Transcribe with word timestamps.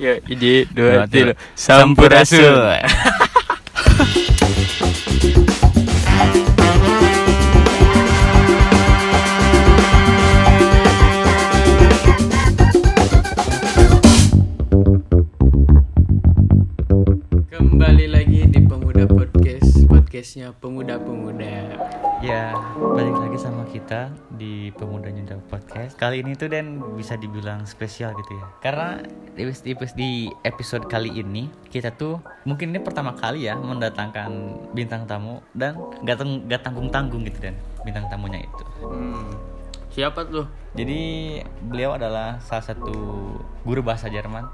Ya, 0.00 0.16
ide 0.24 0.64
dua 0.72 1.04
tiga. 1.04 1.36
Sampurasun. 1.52 2.80
Kembali 17.52 18.06
lagi 18.08 18.48
di 18.48 18.60
Pemuda 20.56 20.95
kita 23.96 24.12
di 24.36 24.68
Pemuda 24.76 25.08
Nyunda 25.08 25.40
Podcast. 25.48 25.96
Kali 25.96 26.20
ini 26.20 26.36
tuh 26.36 26.52
Dan 26.52 26.84
bisa 27.00 27.16
dibilang 27.16 27.64
spesial 27.64 28.12
gitu 28.12 28.36
ya. 28.36 28.44
Karena 28.60 29.00
di, 29.96 30.28
episode 30.44 30.84
kali 30.84 31.16
ini 31.16 31.48
kita 31.72 31.96
tuh 31.96 32.20
mungkin 32.44 32.76
ini 32.76 32.84
pertama 32.84 33.16
kali 33.16 33.48
ya 33.48 33.56
mendatangkan 33.56 34.28
bintang 34.76 35.08
tamu 35.08 35.40
dan 35.56 35.80
gak 36.04 36.60
tanggung-tanggung 36.60 37.24
gitu 37.24 37.48
Dan 37.48 37.56
bintang 37.88 38.04
tamunya 38.12 38.44
itu. 38.44 38.64
Hmm. 38.84 39.32
Siapa 39.88 40.28
tuh? 40.28 40.44
Jadi 40.76 41.40
beliau 41.64 41.96
adalah 41.96 42.36
salah 42.44 42.68
satu 42.68 42.92
guru 43.64 43.80
bahasa 43.80 44.12
Jerman, 44.12 44.44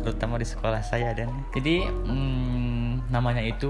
terutama 0.00 0.40
di 0.40 0.48
sekolah 0.48 0.80
saya 0.80 1.12
dan 1.12 1.28
jadi 1.52 1.84
hmm, 1.84 3.12
namanya 3.12 3.44
itu 3.44 3.68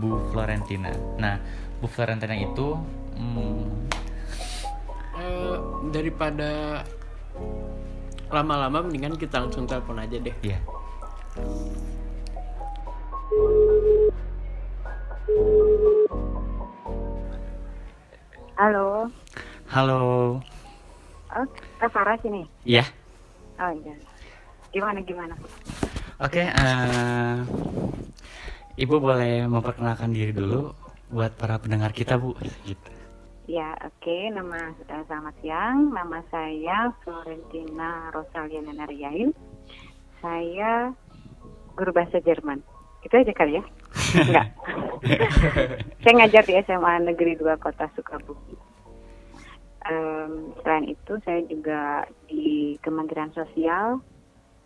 Bu 0.00 0.32
Florentina. 0.32 0.96
Nah, 1.20 1.44
Bu 1.76 1.92
Florentina 1.92 2.32
itu 2.32 2.72
hmm, 3.20 3.92
Eh, 5.16 5.56
daripada 5.88 6.82
lama-lama 8.28 8.84
mendingan 8.84 9.16
kita 9.16 9.40
langsung 9.40 9.64
telepon 9.64 9.96
aja 9.96 10.20
deh. 10.20 10.36
ya 10.44 10.60
Halo, 18.56 19.12
halo, 19.68 20.00
oh, 21.28 21.46
Kak 21.76 21.92
Farah 21.92 22.16
sini. 22.24 22.48
ya, 22.64 22.88
Oh 23.60 23.68
iya. 23.68 23.94
Gimana 24.72 25.00
gimana? 25.04 25.34
oke. 26.16 26.40
eh, 26.40 27.36
Ibu 28.76 28.96
boleh 28.96 29.44
memperkenalkan 29.44 30.12
diri 30.12 30.32
dulu 30.32 30.72
buat 31.08 31.32
para 31.36 31.56
pendengar 31.56 31.92
kita 31.92 32.16
Bu. 32.16 32.32
Gitu. 32.64 32.95
Ya, 33.46 33.78
oke. 33.78 34.16
Nama 34.34 34.74
eh, 34.74 35.02
selamat 35.06 35.34
siang. 35.38 35.94
Nama 35.94 36.18
saya 36.34 36.90
Florentina 37.06 38.10
Rosalia 38.10 38.58
Nanariain. 38.58 39.30
Saya 40.18 40.90
guru 41.78 41.94
bahasa 41.94 42.18
Jerman. 42.18 42.58
Itu 43.06 43.14
aja 43.14 43.30
kali 43.30 43.62
ya? 43.62 43.64
Enggak. 44.26 44.48
saya 46.02 46.12
ngajar 46.18 46.42
di 46.42 46.58
SMA 46.66 46.92
Negeri 47.06 47.38
2 47.38 47.62
Kota 47.62 47.86
Sukabumi. 47.94 48.58
Em, 49.86 50.50
selain 50.66 50.90
itu, 50.90 51.12
saya 51.22 51.38
juga 51.46 52.02
di 52.26 52.74
Kementerian 52.82 53.30
Sosial 53.30 54.02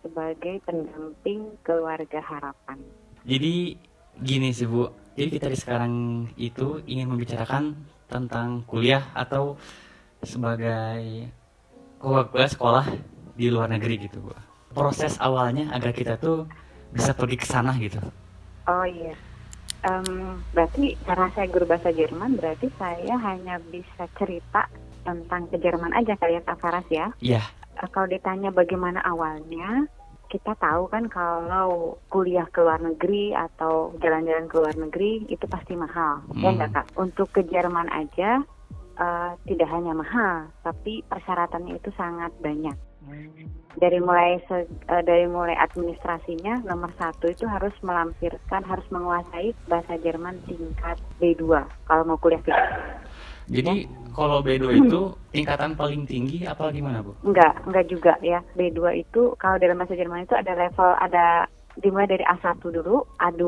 sebagai 0.01 0.57
pendamping 0.65 1.53
keluarga 1.61 2.17
harapan. 2.25 2.81
Jadi 3.29 3.77
gini 4.17 4.49
sih 4.49 4.65
Bu, 4.65 4.89
jadi 5.13 5.29
kita 5.37 5.47
di 5.53 5.57
sekarang 5.61 5.93
itu 6.41 6.81
ingin 6.89 7.13
membicarakan 7.13 7.77
tentang 8.11 8.67
kuliah 8.67 9.07
atau 9.15 9.55
sebagai 10.19 11.31
kuliah 12.03 12.51
sekolah 12.51 12.85
di 13.39 13.47
luar 13.47 13.71
negeri 13.71 14.11
gitu 14.11 14.19
Bu. 14.19 14.35
Proses 14.75 15.15
awalnya 15.23 15.71
agar 15.71 15.95
kita 15.95 16.19
tuh 16.19 16.51
bisa 16.91 17.15
pergi 17.15 17.39
ke 17.39 17.47
sana 17.47 17.71
gitu. 17.79 18.03
Oh 18.67 18.83
iya. 18.83 19.15
Em, 19.81 20.37
berarti 20.53 20.99
karena 21.07 21.31
saya 21.33 21.47
guru 21.49 21.65
bahasa 21.65 21.89
Jerman, 21.89 22.37
berarti 22.37 22.67
saya 22.75 23.15
hanya 23.17 23.57
bisa 23.71 24.05
cerita 24.19 24.67
tentang 25.01 25.49
ke 25.49 25.57
Jerman 25.57 25.95
aja 25.95 26.13
kali 26.19 26.37
ya 26.37 26.41
Kak 26.45 26.59
Faras 26.61 26.85
ya. 26.93 27.09
Iya, 27.17 27.41
Eh, 27.79 27.89
kalau 27.89 28.07
ditanya 28.11 28.51
bagaimana 28.51 28.99
awalnya, 29.01 29.87
kita 30.31 30.55
tahu 30.55 30.87
kan 30.87 31.11
kalau 31.11 31.99
kuliah 32.07 32.47
ke 32.47 32.63
luar 32.63 32.79
negeri 32.79 33.35
atau 33.35 33.91
jalan-jalan 33.99 34.47
ke 34.47 34.55
luar 34.55 34.75
negeri 34.79 35.27
itu 35.27 35.43
pasti 35.45 35.75
mahal, 35.75 36.23
ya 36.39 36.49
Hmm. 36.49 36.55
enggak 36.55 36.71
Kak? 36.71 36.85
Untuk 36.95 37.27
ke 37.35 37.43
Jerman 37.43 37.91
aja 37.91 38.39
eh, 38.91 39.31
tidak 39.49 39.65
hanya 39.71 39.97
mahal, 39.97 40.51
tapi 40.61 41.01
persyaratannya 41.09 41.73
itu 41.79 41.89
sangat 41.97 42.29
banyak. 42.37 42.75
Dari 43.73 43.97
mulai 43.97 44.37
se- 44.45 44.67
eh, 44.67 45.01
dari 45.01 45.25
mulai 45.25 45.57
administrasinya 45.57 46.61
nomor 46.67 46.91
satu 46.99 47.31
itu 47.31 47.49
harus 47.49 47.73
melampirkan 47.81 48.61
harus 48.61 48.85
menguasai 48.93 49.57
bahasa 49.65 49.97
Jerman 49.97 50.37
tingkat 50.45 51.01
B2 51.17 51.65
kalau 51.87 52.03
mau 52.05 52.19
kuliah 52.19 52.43
ke 52.45 52.51
jadi 53.51 53.85
kalau 54.11 54.43
B2 54.43 54.87
itu 54.87 55.01
tingkatan 55.31 55.75
paling 55.75 56.03
tinggi 56.07 56.43
apa 56.43 56.71
gimana 56.71 57.03
Bu? 57.03 57.15
Enggak, 57.23 57.63
enggak 57.67 57.85
juga 57.87 58.13
ya. 58.19 58.43
B2 58.55 59.07
itu 59.07 59.35
kalau 59.39 59.55
dalam 59.59 59.79
bahasa 59.79 59.95
Jerman 59.95 60.27
itu 60.27 60.35
ada 60.35 60.55
level 60.55 60.91
ada 60.99 61.47
dimulai 61.79 62.07
dari 62.07 62.23
A1 62.27 62.59
dulu, 62.59 63.07
A2, 63.23 63.43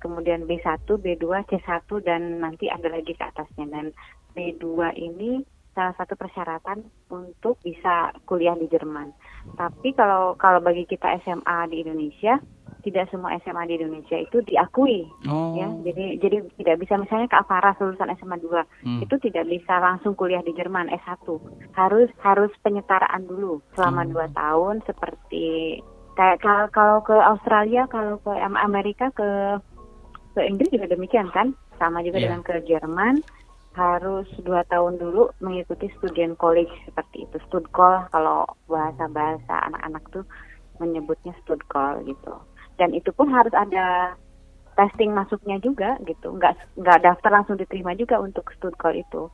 kemudian 0.00 0.48
B1, 0.48 0.88
B2, 0.88 1.24
C1 1.44 1.84
dan 2.08 2.40
nanti 2.40 2.72
ada 2.72 2.88
lagi 2.88 3.12
ke 3.12 3.20
atasnya 3.20 3.68
dan 3.68 3.92
B2 4.32 4.96
ini 4.96 5.44
salah 5.76 5.92
satu 6.00 6.16
persyaratan 6.16 6.88
untuk 7.12 7.60
bisa 7.60 8.16
kuliah 8.24 8.56
di 8.56 8.64
Jerman. 8.72 9.12
Tapi 9.60 9.92
kalau 9.92 10.32
kalau 10.40 10.64
bagi 10.64 10.88
kita 10.88 11.20
SMA 11.20 11.68
di 11.68 11.84
Indonesia, 11.84 12.40
tidak 12.86 13.10
semua 13.10 13.34
SMA 13.42 13.66
di 13.66 13.74
Indonesia 13.76 14.14
itu 14.14 14.38
diakui 14.46 15.02
Oh, 15.26 15.58
ya. 15.58 15.66
Jadi 15.82 16.22
jadi 16.22 16.36
tidak 16.54 16.76
bisa 16.86 16.94
misalnya 16.96 17.26
Kak 17.26 17.50
Farah 17.50 17.74
lulusan 17.76 18.14
SMA 18.14 18.38
2 18.38 18.86
hmm. 18.86 19.00
itu 19.02 19.14
tidak 19.18 19.44
bisa 19.44 19.74
langsung 19.82 20.14
kuliah 20.14 20.40
di 20.40 20.54
Jerman 20.54 20.86
S1 20.94 21.26
harus 21.74 22.06
harus 22.22 22.54
penyetaraan 22.62 23.26
dulu 23.26 23.58
selama 23.74 24.06
Hmm. 24.06 24.12
dua 24.14 24.26
tahun 24.30 24.74
seperti 24.86 25.82
kayak 26.14 26.38
kalau, 26.40 26.66
kalau 26.70 26.96
ke 27.02 27.12
Australia 27.12 27.90
kalau 27.90 28.22
ke 28.22 28.30
Am- 28.30 28.56
Amerika 28.56 29.10
ke 29.10 29.58
ke 30.32 30.46
Inggris 30.46 30.70
juga 30.70 30.86
demikian 30.86 31.26
kan 31.28 31.50
sama 31.76 32.00
juga 32.00 32.22
Iya. 32.22 32.30
dengan 32.30 32.40
ke 32.40 32.54
Jerman 32.62 33.20
harus 33.74 34.24
dua 34.40 34.64
tahun 34.68 34.96
dulu 34.96 35.28
mengikuti 35.40 35.92
student 35.98 36.32
college 36.36 36.72
seperti 36.88 37.28
itu 37.28 37.36
studcall 37.44 38.08
kalau 38.08 38.48
bahasa 38.64 39.04
bahasa 39.10 39.52
anak-anak 39.68 40.00
tuh 40.08 40.24
menyebutnya 40.76 41.36
studcall 41.40 42.00
gitu 42.04 42.32
dan 42.76 42.92
itu 42.92 43.12
pun 43.12 43.28
harus 43.28 43.52
ada 43.52 44.16
testing 44.76 45.12
masuknya 45.12 45.56
juga 45.58 45.96
gitu. 46.04 46.36
Nggak 46.36 46.76
nggak 46.76 46.98
daftar 47.02 47.30
langsung 47.32 47.56
diterima 47.56 47.96
juga 47.96 48.20
untuk 48.20 48.52
studcall 48.52 48.96
itu. 48.96 49.28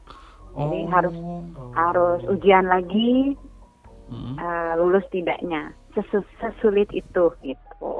Jadi 0.53 0.79
harus- 0.87 1.17
harus 1.73 2.21
ujian 2.29 2.69
lagi 2.69 3.35
Hmm. 4.13 4.37
eh, 4.37 4.73
lulus 4.77 5.09
tidaknya. 5.09 5.73
Sesu- 5.97 6.29
sesulit 6.37 6.93
itu 6.93 7.33
gitu. 7.41 7.95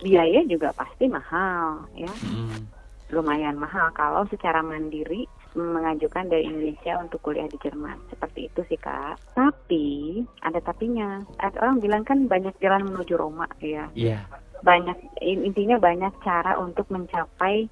Biaya 0.00 0.40
juga 0.48 0.72
pasti 0.72 1.06
mahal 1.06 1.86
ya. 1.94 2.08
Hmm. 2.08 2.66
lumayan 3.12 3.60
mahal. 3.60 3.92
Kalau 3.92 4.24
secara 4.32 4.64
mandiri 4.64 5.28
mengajukan 5.52 6.32
dari 6.32 6.48
Indonesia 6.48 6.96
untuk 6.96 7.20
kuliah 7.20 7.44
di 7.44 7.60
Jerman. 7.60 8.00
Seperti 8.08 8.48
itu 8.48 8.64
sih 8.72 8.80
kak. 8.80 9.20
Tapi 9.36 10.16
ada 10.40 10.56
tapinya. 10.64 11.20
Ada 11.36 11.60
orang 11.60 11.84
bilang 11.84 12.08
kan 12.08 12.24
banyak 12.24 12.56
jalan 12.56 12.88
menuju 12.88 13.20
Roma 13.20 13.44
ya. 13.60 13.92
Iya. 13.92 14.24
Banyak 14.62 14.94
in- 15.20 15.44
intinya 15.44 15.76
banyak 15.76 16.12
cara 16.22 16.56
untuk 16.56 16.86
mencapai 16.88 17.66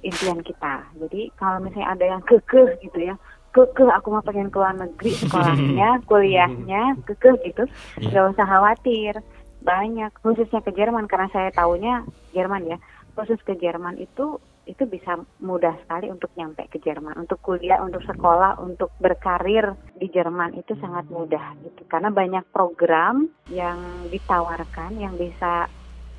impian 0.00 0.40
kita. 0.40 0.86
Jadi 0.96 1.34
kalau 1.34 1.58
misalnya 1.58 1.92
ada 1.92 2.04
yang 2.06 2.22
kekeh 2.22 2.78
gitu 2.80 2.98
ya, 3.02 3.14
kekeh 3.50 3.90
aku 3.90 4.14
mau 4.14 4.22
pengen 4.22 4.48
ke 4.48 4.56
luar 4.56 4.74
negeri 4.74 5.10
sekolahnya, 5.12 5.98
kuliahnya, 6.08 6.82
kekeh 7.04 7.34
gitu, 7.44 7.64
Iya. 7.98 8.08
nggak 8.08 8.26
usah 8.34 8.46
khawatir. 8.46 9.14
Banyak 9.58 10.14
khususnya 10.22 10.62
ke 10.62 10.70
Jerman 10.70 11.10
karena 11.10 11.26
saya 11.28 11.50
tahunya 11.50 12.06
Jerman 12.30 12.70
ya. 12.70 12.78
Khusus 13.18 13.42
ke 13.42 13.58
Jerman 13.58 13.98
itu 13.98 14.38
itu 14.68 14.84
bisa 14.84 15.16
mudah 15.40 15.72
sekali 15.80 16.12
untuk 16.12 16.28
nyampe 16.36 16.68
ke 16.68 16.78
Jerman, 16.78 17.16
untuk 17.16 17.40
kuliah, 17.40 17.80
untuk 17.80 18.04
sekolah, 18.04 18.60
untuk 18.60 18.92
berkarir 19.00 19.72
di 19.96 20.12
Jerman 20.12 20.52
itu 20.54 20.76
sangat 20.76 21.08
mudah 21.08 21.56
gitu. 21.64 21.88
Karena 21.88 22.12
banyak 22.12 22.44
program 22.52 23.26
yang 23.48 23.80
ditawarkan 24.12 25.00
yang 25.00 25.16
bisa 25.16 25.66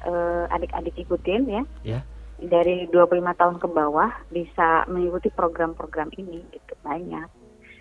eh, 0.01 0.45
adik-adik 0.49 0.95
ikutin 0.97 1.43
ya. 1.45 1.63
Ya. 1.83 1.99
Dari 2.39 2.87
25 2.87 3.35
tahun 3.35 3.57
ke 3.59 3.67
bawah 3.67 4.11
bisa 4.29 4.87
mengikuti 4.87 5.27
program-program 5.29 6.07
ini 6.15 6.39
gitu 6.49 6.73
banyak. 6.81 7.27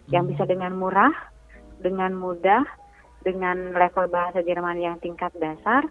Yang 0.09 0.25
Hmm. 0.25 0.31
bisa 0.35 0.44
dengan 0.44 0.73
murah, 0.75 1.15
dengan 1.79 2.11
mudah, 2.12 2.67
dengan 3.23 3.70
level 3.70 4.09
bahasa 4.09 4.43
Jerman 4.43 4.79
yang 4.79 4.97
tingkat 4.99 5.31
dasar 5.37 5.87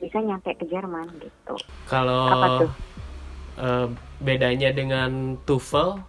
bisa 0.00 0.18
nyampe 0.18 0.50
ke 0.56 0.66
Jerman 0.66 1.06
gitu. 1.22 1.54
Kalau 1.86 2.26
Apa 2.26 2.46
tuh? 2.66 2.70
eh, 3.54 3.86
bedanya 4.18 4.74
dengan 4.74 5.38
TOEFL 5.44 6.02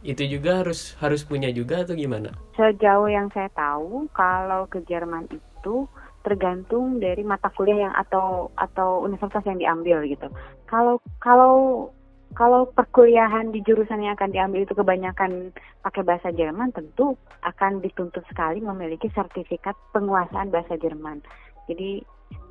itu 0.00 0.22
juga 0.30 0.62
harus 0.62 0.94
harus 0.96 1.20
punya 1.20 1.50
juga 1.50 1.82
atau 1.82 1.92
gimana? 1.92 2.30
Sejauh 2.54 3.10
yang 3.10 3.28
saya 3.34 3.50
tahu, 3.52 4.06
kalau 4.14 4.64
ke 4.64 4.80
Jerman 4.86 5.26
itu 5.28 5.84
tergantung 6.26 6.98
dari 6.98 7.22
mata 7.22 7.46
kuliah 7.54 7.86
yang 7.86 7.94
atau 7.94 8.50
atau 8.58 9.06
universitas 9.06 9.46
yang 9.46 9.62
diambil 9.62 10.02
gitu. 10.02 10.26
Kalau 10.66 10.98
kalau 11.22 11.88
kalau 12.34 12.66
perkuliahan 12.74 13.54
di 13.54 13.62
jurusan 13.62 14.02
yang 14.02 14.18
akan 14.18 14.34
diambil 14.34 14.66
itu 14.66 14.74
kebanyakan 14.74 15.54
pakai 15.86 16.02
bahasa 16.02 16.34
Jerman, 16.34 16.74
tentu 16.74 17.14
akan 17.46 17.78
dituntut 17.78 18.26
sekali 18.26 18.58
memiliki 18.58 19.06
sertifikat 19.14 19.78
penguasaan 19.94 20.50
bahasa 20.50 20.74
Jerman. 20.76 21.22
Jadi 21.70 22.02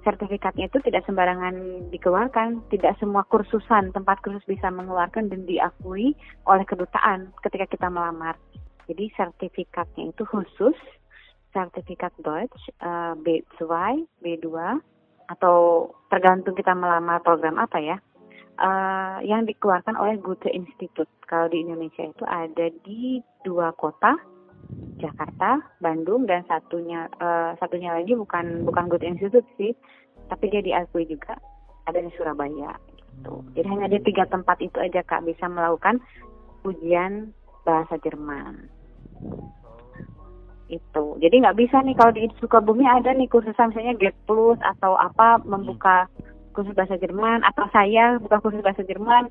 sertifikatnya 0.07 0.71
itu 0.71 0.79
tidak 0.85 1.03
sembarangan 1.03 1.89
dikeluarkan, 1.91 2.63
tidak 2.71 2.95
semua 2.97 3.27
kursusan 3.27 3.91
tempat 3.91 4.23
kursus 4.23 4.45
bisa 4.47 4.71
mengeluarkan 4.71 5.27
dan 5.27 5.43
diakui 5.43 6.15
oleh 6.47 6.63
kedutaan 6.63 7.35
ketika 7.43 7.67
kita 7.67 7.87
melamar. 7.91 8.39
Jadi 8.85 9.09
sertifikatnya 9.17 10.13
itu 10.13 10.23
khusus 10.29 10.77
sertifikat 11.55 12.11
Deutsch 12.19 12.67
uh, 12.83 13.15
B2, 13.15 13.63
B2 14.19 14.47
atau 15.31 15.89
tergantung 16.11 16.53
kita 16.53 16.75
melamar 16.75 17.23
program 17.23 17.55
apa 17.55 17.79
ya 17.79 17.97
uh, 18.59 19.23
yang 19.23 19.47
dikeluarkan 19.47 19.95
oleh 19.95 20.19
Goethe 20.19 20.51
Institute. 20.51 21.07
Kalau 21.25 21.47
di 21.47 21.63
Indonesia 21.63 22.03
itu 22.03 22.27
ada 22.27 22.67
di 22.83 23.23
dua 23.47 23.71
kota, 23.73 24.19
Jakarta, 24.99 25.63
Bandung, 25.79 26.27
dan 26.27 26.43
satunya 26.51 27.07
uh, 27.23 27.55
satunya 27.57 27.95
lagi 27.95 28.13
bukan 28.13 28.67
bukan 28.67 28.91
Goethe 28.91 29.07
Institute 29.07 29.47
sih, 29.55 29.71
tapi 30.27 30.51
dia 30.51 30.59
diakui 30.59 31.07
juga 31.07 31.39
ada 31.87 32.03
di 32.03 32.11
Surabaya. 32.19 32.75
Gitu. 33.15 33.33
Jadi 33.55 33.67
hanya 33.71 33.87
di 33.87 34.03
tiga 34.03 34.27
tempat 34.27 34.59
itu 34.59 34.75
aja 34.75 34.99
kak 35.07 35.23
bisa 35.23 35.47
melakukan 35.47 36.03
ujian 36.67 37.31
bahasa 37.63 37.97
Jerman 38.03 38.69
itu 40.67 41.05
jadi 41.21 41.35
nggak 41.45 41.57
bisa 41.61 41.77
nih 41.85 41.95
kalau 41.97 42.11
di 42.15 42.25
Sukabumi 42.41 42.85
ada 42.89 43.13
nih 43.13 43.29
kursus 43.29 43.53
misalnya 43.53 43.93
Get 43.97 44.17
Plus 44.25 44.57
atau 44.61 44.97
apa 44.97 45.41
membuka 45.45 46.09
kursus 46.57 46.73
bahasa 46.73 46.97
Jerman 46.97 47.45
atau 47.45 47.69
saya 47.69 48.17
buka 48.17 48.41
kursus 48.41 48.65
bahasa 48.65 48.81
Jerman 48.81 49.29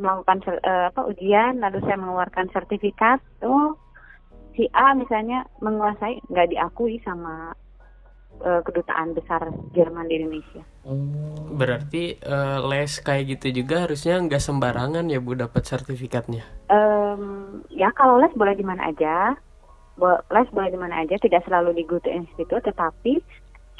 melakukan 0.00 0.40
uh, 0.64 0.88
apa 0.88 1.00
ujian 1.12 1.60
lalu 1.60 1.84
saya 1.84 2.00
mengeluarkan 2.00 2.48
sertifikat 2.54 3.20
oh 3.44 3.76
si 4.56 4.64
A 4.72 4.96
misalnya 4.96 5.44
menguasai 5.60 6.24
nggak 6.32 6.56
diakui 6.56 6.96
sama 7.04 7.52
uh, 8.44 8.60
kedutaan 8.64 9.12
besar 9.12 9.52
Jerman 9.76 10.08
di 10.08 10.14
Indonesia. 10.20 10.62
Oh. 10.84 10.96
Berarti 11.54 12.16
uh, 12.24 12.64
les 12.66 12.92
kayak 13.00 13.38
gitu 13.38 13.62
juga 13.62 13.86
harusnya 13.86 14.18
nggak 14.20 14.42
sembarangan 14.42 15.06
ya 15.12 15.20
bu 15.20 15.36
dapat 15.36 15.62
sertifikatnya? 15.64 16.44
Um, 16.72 17.62
ya 17.68 17.92
kalau 17.94 18.18
les 18.20 18.32
boleh 18.34 18.56
di 18.56 18.64
mana 18.64 18.90
aja, 18.90 19.36
les 20.08 20.48
boleh 20.50 20.70
di 20.72 20.78
mana 20.80 21.04
aja, 21.04 21.20
tidak 21.20 21.44
selalu 21.44 21.76
di 21.76 21.82
Goethe 21.84 22.10
Institute, 22.10 22.64
tetapi 22.64 23.20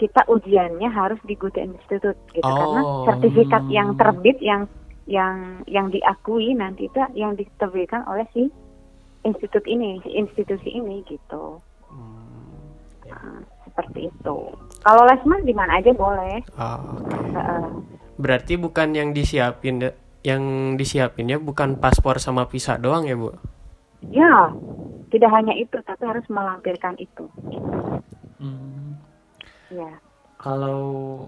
kita 0.01 0.25
ujiannya 0.29 0.89
harus 0.89 1.21
di 1.29 1.37
Goethe 1.37 1.61
Institute 1.61 2.17
gitu 2.33 2.45
oh. 2.45 2.57
karena 2.57 2.83
sertifikat 3.13 3.65
yang 3.69 3.97
terbit 4.01 4.41
yang 4.41 4.65
yang 5.05 5.61
yang 5.69 5.93
diakui 5.93 6.57
nanti 6.57 6.89
itu 6.89 7.01
yang 7.13 7.37
diterbitkan 7.37 8.07
oleh 8.09 8.25
si 8.33 8.49
institut 9.27 9.65
ini, 9.69 10.01
si 10.01 10.17
institusi 10.17 10.73
ini 10.73 11.05
gitu. 11.05 11.61
Hmm. 11.93 12.57
Nah, 13.11 13.45
seperti 13.69 14.09
itu. 14.09 14.39
Kalau 14.81 15.03
les 15.05 15.21
mah 15.29 15.41
di 15.45 15.53
mana 15.53 15.77
aja 15.77 15.93
boleh. 15.93 16.41
Oh, 16.57 16.81
okay. 17.05 17.37
uh, 17.37 17.69
Berarti 18.17 18.57
bukan 18.57 18.97
yang 18.97 19.13
disiapin 19.13 19.93
yang 20.21 20.77
disiapinnya 20.77 21.41
bukan 21.41 21.81
paspor 21.81 22.21
sama 22.21 22.49
visa 22.49 22.77
doang 22.77 23.09
ya, 23.09 23.17
Bu? 23.17 23.33
Ya, 24.09 24.49
tidak 25.11 25.31
hanya 25.35 25.55
itu, 25.59 25.77
tapi 25.83 26.03
harus 26.07 26.25
melampirkan 26.31 26.95
itu. 26.97 27.27
Hmm. 28.41 28.97
Ya. 29.71 30.01
Kalau 30.41 31.27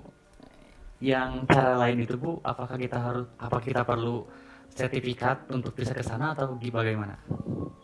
yang 1.02 1.44
cara 1.50 1.76
lain 1.76 2.06
itu 2.06 2.14
Bu, 2.16 2.38
apakah 2.46 2.78
kita 2.78 2.96
harus 2.96 3.26
apa 3.36 3.58
kita 3.58 3.82
perlu 3.82 4.24
sertifikat 4.72 5.50
untuk 5.52 5.76
bisa 5.76 5.92
ke 5.92 6.00
sana 6.00 6.32
atau 6.32 6.56
bagaimana? 6.56 7.20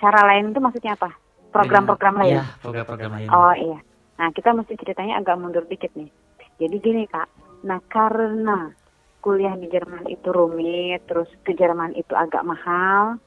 Cara 0.00 0.24
lain 0.24 0.54
itu 0.54 0.60
maksudnya 0.62 0.96
apa? 0.96 1.12
Program-program 1.52 2.14
lain? 2.24 2.38
Iya, 2.38 2.44
program-program 2.62 3.10
lain. 3.18 3.28
Oh 3.28 3.52
iya. 3.52 3.78
Nah, 4.18 4.28
kita 4.34 4.54
mesti 4.56 4.74
ceritanya 4.78 5.20
agak 5.20 5.36
mundur 5.38 5.66
dikit 5.68 5.92
nih. 5.94 6.10
Jadi 6.58 6.76
gini 6.82 7.06
Kak, 7.06 7.28
nah 7.62 7.78
karena 7.86 8.74
kuliah 9.22 9.54
di 9.54 9.70
Jerman 9.70 10.10
itu 10.10 10.30
rumit, 10.34 11.06
terus 11.06 11.30
ke 11.46 11.54
Jerman 11.54 11.94
itu 11.94 12.18
agak 12.18 12.42
mahal. 12.42 13.22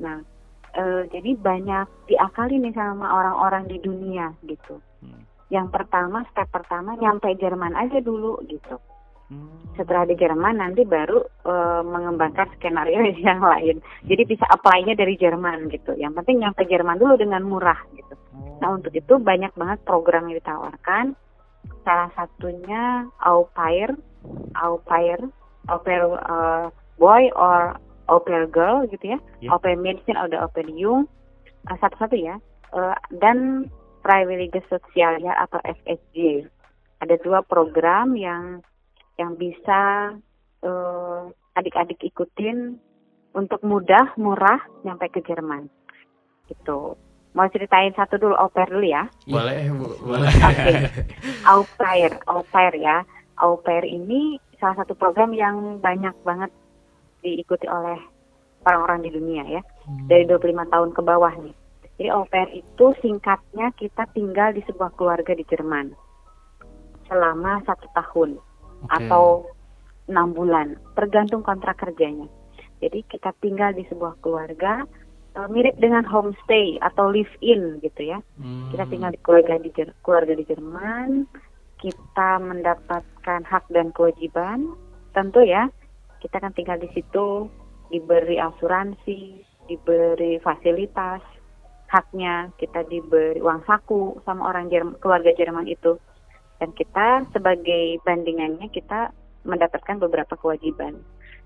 Nah, 0.00 0.20
e, 0.74 1.08
jadi 1.08 1.30
banyak 1.38 1.86
diakali 2.10 2.58
nih 2.58 2.74
sama 2.74 3.06
orang-orang 3.06 3.70
di 3.70 3.78
dunia 3.78 4.34
gitu. 4.44 4.82
Hmm 5.00 5.24
yang 5.52 5.68
pertama 5.68 6.24
step 6.32 6.48
pertama 6.48 6.96
nyampe 6.96 7.30
Jerman 7.36 7.76
aja 7.76 8.00
dulu 8.00 8.40
gitu 8.48 8.80
hmm. 9.28 9.76
setelah 9.76 10.08
di 10.08 10.16
Jerman 10.16 10.58
nanti 10.58 10.82
baru 10.82 11.20
uh, 11.44 11.86
mengembangkan 11.86 12.48
skenario 12.56 13.04
yang 13.26 13.38
lain 13.38 13.78
jadi 14.08 14.22
bisa 14.24 14.42
apply-nya 14.48 14.96
dari 14.96 15.14
Jerman 15.14 15.68
gitu 15.68 15.92
yang 15.94 16.16
penting 16.16 16.40
nyampe 16.40 16.64
Jerman 16.64 16.96
dulu 16.96 17.14
dengan 17.20 17.44
murah 17.44 17.78
gitu 17.92 18.14
oh. 18.34 18.58
nah 18.58 18.72
untuk 18.72 18.90
itu 18.90 19.20
banyak 19.20 19.52
banget 19.54 19.78
program 19.84 20.26
yang 20.26 20.40
ditawarkan 20.40 21.14
salah 21.84 22.10
satunya 22.16 23.06
au 23.20 23.46
pair 23.52 23.92
au 24.56 24.80
pair 24.80 25.20
au 25.68 25.78
pair 25.80 26.02
uh, 26.08 26.66
boy 26.96 27.28
or 27.36 27.76
au 28.08 28.20
pair 28.20 28.44
girl 28.52 28.84
gitu 28.88 29.16
ya 29.16 29.18
yeah. 29.40 29.52
au 29.52 29.58
pair 29.60 29.76
medicine 29.76 30.16
atau 30.16 30.44
au 30.44 30.50
pair 30.52 30.68
young 30.68 31.08
uh, 31.70 31.76
satu-satu 31.80 32.16
ya 32.16 32.36
uh, 32.74 32.96
dan 33.20 33.68
Freiwillige 34.04 34.60
Sosialnya 34.68 35.32
atau 35.40 35.56
FSG. 35.64 36.44
Ada 37.00 37.16
dua 37.24 37.40
program 37.40 38.12
yang 38.12 38.60
yang 39.16 39.40
bisa 39.40 40.12
uh, 40.60 41.22
adik-adik 41.56 42.04
ikutin 42.04 42.76
untuk 43.32 43.64
mudah, 43.64 44.12
murah 44.20 44.60
nyampe 44.84 45.08
ke 45.08 45.24
Jerman. 45.24 45.72
Gitu. 46.52 46.94
Mau 47.34 47.48
ceritain 47.50 47.90
satu 47.96 48.20
dulu 48.20 48.36
au 48.36 48.52
pair 48.52 48.68
dulu 48.70 48.86
ya? 48.86 49.08
Boleh, 49.26 49.72
Bu. 49.72 49.88
Boleh. 50.06 50.30
Oke. 50.30 50.54
Okay. 50.54 50.74
Au 51.50 51.60
pair, 51.80 52.10
au 52.30 52.40
pair 52.46 52.72
ya. 52.78 53.02
Au 53.42 53.58
pair 53.58 53.82
ini 53.82 54.38
salah 54.62 54.84
satu 54.84 54.94
program 54.94 55.34
yang 55.34 55.82
banyak 55.82 56.14
banget 56.22 56.52
diikuti 57.24 57.64
oleh 57.64 57.96
orang-orang 58.68 59.08
di 59.08 59.10
dunia 59.16 59.44
ya. 59.48 59.62
Hmm. 59.88 60.06
Dari 60.06 60.28
25 60.28 60.68
tahun 60.68 60.90
ke 60.92 61.00
bawah 61.00 61.34
nih. 61.40 61.56
Jadi 61.94 62.08
au 62.10 62.26
pair 62.26 62.50
itu 62.52 62.86
singkatnya 63.00 63.70
kita 63.78 64.04
tinggal 64.12 64.50
di 64.52 64.60
sebuah 64.66 64.92
keluarga 64.98 65.32
di 65.32 65.46
Jerman 65.46 65.94
selama 67.06 67.62
satu 67.62 67.86
tahun 67.94 68.40
okay. 68.88 69.06
atau 69.06 69.46
enam 70.10 70.34
bulan, 70.34 70.76
tergantung 70.98 71.46
kontrak 71.46 71.80
kerjanya. 71.80 72.26
Jadi 72.82 73.06
kita 73.08 73.32
tinggal 73.40 73.72
di 73.72 73.86
sebuah 73.88 74.20
keluarga 74.20 74.84
uh, 75.38 75.48
mirip 75.48 75.78
dengan 75.78 76.02
homestay 76.04 76.76
atau 76.82 77.08
live 77.08 77.30
in 77.40 77.78
gitu 77.80 78.10
ya. 78.10 78.18
Hmm. 78.36 78.74
Kita 78.74 78.84
tinggal 78.90 79.14
di 79.14 79.20
keluarga 79.22 79.54
di 79.62 79.70
keluarga 80.02 80.34
di 80.34 80.44
Jerman, 80.44 81.24
kita 81.78 82.42
mendapatkan 82.42 83.40
hak 83.46 83.64
dan 83.70 83.94
kewajiban, 83.94 84.74
tentu 85.14 85.46
ya. 85.46 85.70
Kita 86.24 86.40
akan 86.40 86.56
tinggal 86.56 86.80
di 86.80 86.88
situ, 86.96 87.52
diberi 87.92 88.40
asuransi, 88.40 89.44
diberi 89.68 90.40
fasilitas, 90.40 91.20
haknya 91.92 92.48
kita 92.56 92.80
diberi 92.88 93.44
uang 93.44 93.68
saku 93.68 94.18
sama 94.24 94.48
orang 94.48 94.72
Jerman, 94.72 94.96
keluarga 95.04 95.36
Jerman 95.36 95.68
itu. 95.68 96.00
Dan 96.56 96.72
kita 96.72 97.28
sebagai 97.36 98.00
bandingannya 98.08 98.72
kita 98.72 99.12
mendapatkan 99.44 100.00
beberapa 100.00 100.32
kewajiban. 100.40 100.96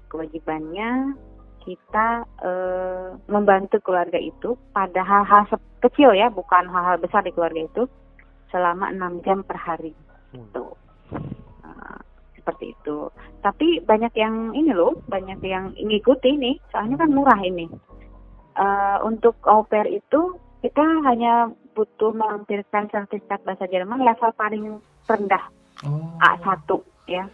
Kewajibannya 0.08 1.18
kita 1.66 2.22
e, 2.38 2.50
membantu 3.26 3.82
keluarga 3.82 4.16
itu 4.16 4.54
pada 4.70 5.02
hal-hal 5.02 5.44
kecil 5.82 6.14
ya 6.14 6.30
bukan 6.30 6.70
hal-hal 6.70 6.96
besar 7.02 7.26
di 7.26 7.34
keluarga 7.34 7.66
itu 7.66 7.82
selama 8.54 8.88
enam 8.94 9.20
jam 9.26 9.44
per 9.44 9.58
hari. 9.58 9.92
Itu 10.32 10.60
uh, 10.60 10.67
seperti 12.48 12.72
itu 12.72 13.12
tapi 13.44 13.84
banyak 13.84 14.16
yang 14.16 14.56
ini 14.56 14.72
loh 14.72 14.96
banyak 15.04 15.36
yang 15.44 15.76
ngikuti 15.76 16.40
nih 16.40 16.56
soalnya 16.72 17.04
kan 17.04 17.12
murah 17.12 17.36
ini 17.44 17.68
uh, 18.56 19.04
untuk 19.04 19.36
au 19.44 19.68
pair 19.68 19.84
itu 19.92 20.40
kita 20.64 20.82
hanya 21.06 21.52
butuh 21.78 22.10
melampirkan 22.10 22.90
sertifikat 22.90 23.38
bahasa 23.46 23.70
Jerman 23.70 24.02
level 24.02 24.34
paling 24.34 24.82
rendah 25.06 25.44
oh. 25.86 26.18
A1 26.18 26.66
ya. 27.06 27.30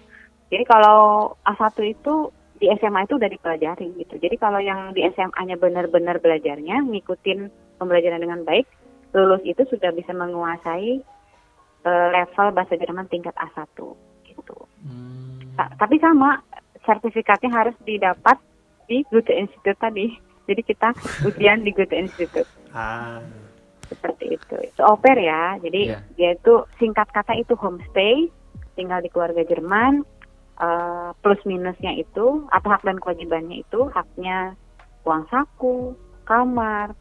Jadi 0.53 0.65
kalau 0.69 1.33
A1 1.49 1.73
itu 1.89 2.29
di 2.61 2.69
SMA 2.77 3.09
itu 3.09 3.17
udah 3.17 3.31
dipelajari 3.33 3.97
gitu. 3.97 4.21
Jadi 4.21 4.37
kalau 4.37 4.61
yang 4.61 4.93
di 4.93 5.03
SMA-nya 5.17 5.57
benar-benar 5.57 6.21
belajarnya 6.21 6.85
ngikutin 6.85 7.49
pembelajaran 7.81 8.21
dengan 8.21 8.45
baik, 8.45 8.69
lulus 9.17 9.41
itu 9.49 9.65
sudah 9.73 9.91
bisa 9.97 10.13
menguasai 10.13 11.01
uh, 11.89 12.09
level 12.13 12.47
bahasa 12.53 12.77
Jerman 12.77 13.09
tingkat 13.09 13.33
A1 13.41 13.65
Hmm. 14.85 15.41
tapi 15.81 15.97
sama 15.97 16.45
sertifikatnya 16.85 17.49
harus 17.49 17.77
didapat 17.89 18.37
di 18.85 19.01
Goethe 19.09 19.33
Institute 19.33 19.81
tadi. 19.81 20.13
Jadi 20.45 20.61
kita 20.61 20.93
ujian 21.25 21.65
di 21.65 21.73
Goethe 21.73 21.97
Institute. 21.97 22.49
Ah. 22.75 23.25
seperti 23.85 24.37
itu. 24.37 24.57
Itu 24.65 24.81
au 24.81 24.97
pair 24.97 25.21
ya. 25.21 25.61
Jadi 25.61 25.93
Iya. 25.93 26.01
dia 26.17 26.31
itu 26.35 26.65
singkat 26.81 27.09
kata 27.13 27.37
itu 27.37 27.53
homestay, 27.57 28.33
tinggal 28.75 29.01
di 29.05 29.13
keluarga 29.13 29.45
Jerman. 29.45 30.05
eh, 30.55 31.11
plus 31.19 31.43
minusnya 31.51 31.99
itu 31.99 32.47
atau 32.47 32.69
hak 32.71 32.87
dan 32.87 33.03
kewajibannya 33.03 33.67
itu 33.67 33.91
haknya 33.91 34.55
uang 35.03 35.27
saku, 35.27 35.99
kamar, 36.23 36.95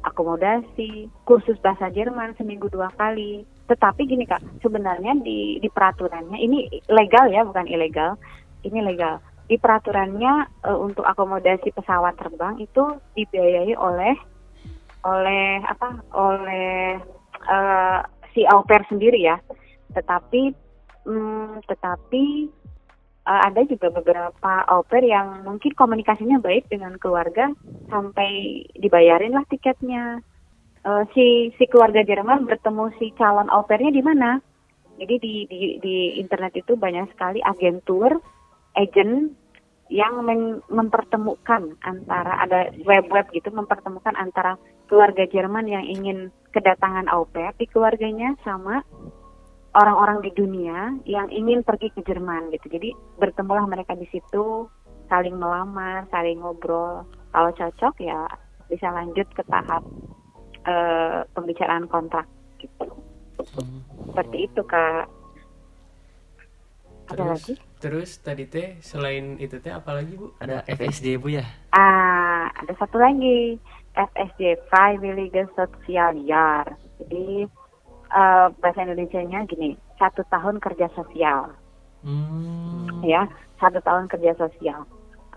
akomodasi, 0.00 1.12
kursus 1.28 1.60
bahasa 1.60 1.92
Jerman 1.92 2.32
seminggu 2.40 2.72
dua 2.72 2.88
kali. 2.96 3.44
Tetapi 3.64 4.04
gini 4.04 4.24
kak, 4.28 4.42
sebenarnya 4.60 5.16
di 5.20 5.56
di 5.58 5.68
peraturannya 5.72 6.36
ini 6.36 6.68
legal 6.92 7.30
ya, 7.32 7.44
bukan 7.44 7.66
ilegal. 7.68 8.16
Ini 8.64 8.80
legal. 8.84 9.20
Di 9.44 9.56
peraturannya 9.60 10.32
eh, 10.68 10.78
untuk 10.78 11.04
akomodasi 11.04 11.72
pesawat 11.72 12.16
terbang 12.16 12.60
itu 12.60 13.00
dibiayai 13.16 13.76
oleh 13.76 14.14
oleh 15.04 15.60
apa? 15.64 16.00
Oleh 16.12 17.00
eh, 17.48 17.98
si 18.36 18.44
au 18.48 18.64
sendiri 18.66 19.20
ya. 19.20 19.40
Tetapi 19.94 20.64
Hmm, 21.04 21.60
tetapi 21.68 22.48
eh, 23.28 23.40
ada 23.44 23.60
juga 23.68 23.92
beberapa 23.92 24.52
au 24.72 24.80
pair 24.88 25.04
yang 25.04 25.44
mungkin 25.44 25.76
komunikasinya 25.76 26.40
baik 26.40 26.72
dengan 26.72 26.96
keluarga 26.96 27.52
sampai 27.92 28.64
dibayarin 28.80 29.36
lah 29.36 29.44
tiketnya. 29.52 30.24
Eh, 30.84 31.04
si 31.16 31.48
si 31.56 31.64
keluarga 31.64 32.04
Jerman 32.04 32.44
bertemu 32.44 32.92
si 33.00 33.08
calon 33.16 33.48
au 33.48 33.64
pairnya 33.64 33.88
di 33.88 34.04
mana? 34.04 34.36
Jadi 35.00 35.16
di, 35.16 35.34
di 35.48 35.60
di 35.80 35.96
internet 36.20 36.60
itu 36.60 36.76
banyak 36.76 37.08
sekali 37.16 37.40
agentur, 37.40 38.20
agent 38.76 39.32
yang 39.88 40.20
men- 40.28 40.60
mempertemukan 40.68 41.80
antara 41.80 42.36
ada 42.36 42.68
web-web 42.84 43.32
gitu 43.32 43.48
mempertemukan 43.48 44.12
antara 44.12 44.60
keluarga 44.84 45.24
Jerman 45.24 45.72
yang 45.72 45.88
ingin 45.88 46.28
kedatangan 46.52 47.08
au 47.08 47.24
pair 47.32 47.56
di 47.56 47.64
keluarganya 47.64 48.36
sama 48.44 48.84
orang-orang 49.72 50.20
di 50.20 50.30
dunia 50.36 51.00
yang 51.08 51.32
ingin 51.32 51.64
pergi 51.64 51.96
ke 51.96 52.04
Jerman 52.04 52.52
gitu. 52.52 52.68
Jadi 52.68 52.92
bertemulah 53.16 53.64
mereka 53.64 53.96
di 53.96 54.04
situ, 54.12 54.68
saling 55.08 55.40
melamar, 55.40 56.04
saling 56.12 56.44
ngobrol. 56.44 57.08
Kalau 57.32 57.50
cocok 57.56 57.94
ya 58.04 58.28
bisa 58.68 58.92
lanjut 58.92 59.26
ke 59.32 59.40
tahap 59.48 59.80
eh, 60.64 61.18
pembicaraan 61.32 61.86
kontrak 61.88 62.26
gitu. 62.60 62.88
Seperti 64.10 64.36
itu 64.48 64.60
kak. 64.64 65.06
Ada 67.04 67.20
Terus, 67.20 67.28
lagi? 67.36 67.54
terus 67.84 68.10
tadi 68.24 68.44
teh 68.48 68.80
selain 68.80 69.36
itu 69.36 69.60
teh 69.60 69.68
apa 69.68 69.92
lagi 69.92 70.16
bu? 70.16 70.32
Ada 70.40 70.64
FSD 70.64 71.20
Bu 71.20 71.36
ya? 71.36 71.44
Ah, 71.76 72.48
ada 72.56 72.72
satu 72.80 72.96
lagi 72.96 73.60
FSJ 73.92 74.56
Freiwillige 74.72 75.44
Sozialjahr. 75.52 76.72
Jadi 77.04 77.44
eh, 78.08 78.46
bahasa 78.56 78.88
Indonesia-nya 78.88 79.44
gini, 79.44 79.76
satu 80.00 80.24
tahun 80.32 80.64
kerja 80.64 80.88
sosial. 80.96 81.52
Hmm. 82.04 83.00
ya 83.00 83.24
satu 83.56 83.80
tahun 83.80 84.12
kerja 84.12 84.36
sosial 84.36 84.84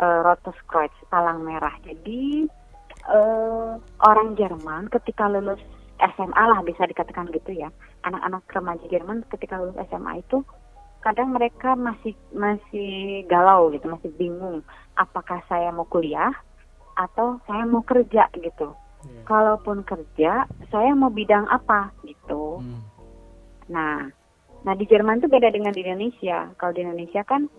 uh, 0.04 0.20
Rotoskreuz 0.20 0.92
palang 1.08 1.40
merah 1.48 1.72
jadi 1.88 2.44
eh, 3.08 3.67
orang 4.04 4.38
Jerman 4.38 4.89
ketika 4.94 5.30
lulus 5.30 5.62
SMA 5.98 6.44
lah 6.44 6.62
bisa 6.62 6.86
dikatakan 6.86 7.30
gitu 7.34 7.58
ya 7.58 7.74
anak-anak 8.06 8.46
remaja 8.54 8.86
Jerman 8.89 9.25
ketika 9.34 9.58
lulus 9.58 9.77
SMA 9.89 10.22
itu 10.22 10.46
kadang 11.01 11.34
mereka 11.34 11.74
masih 11.77 12.13
masih 12.34 13.24
galau 13.25 13.70
gitu 13.74 13.89
masih 13.89 14.12
bingung 14.18 14.62
apakah 14.98 15.42
saya 15.50 15.74
mau 15.74 15.86
kuliah 15.89 16.34
atau 16.98 17.38
saya 17.46 17.66
mau 17.66 17.82
kerja 17.86 18.30
gitu 18.38 18.74
Iya. 19.06 19.30
kalaupun 19.30 19.86
kerja 19.86 20.50
saya 20.74 20.92
mau 20.98 21.13
bidang 21.13 21.46
apa 21.48 21.94
gitu 22.01 22.60
Hmm. 22.60 22.82
Nah, 23.68 24.08
nah 24.63 24.74
di 24.80 24.88
Jerman 24.88 25.20
itu 25.20 25.27
beda 25.27 25.51
dengan 25.51 25.75
di 25.75 25.84
Indonesia. 25.84 26.51
Kalau 26.56 26.72
di 26.72 26.82
Indonesia 26.88 27.22
kan 27.27 27.51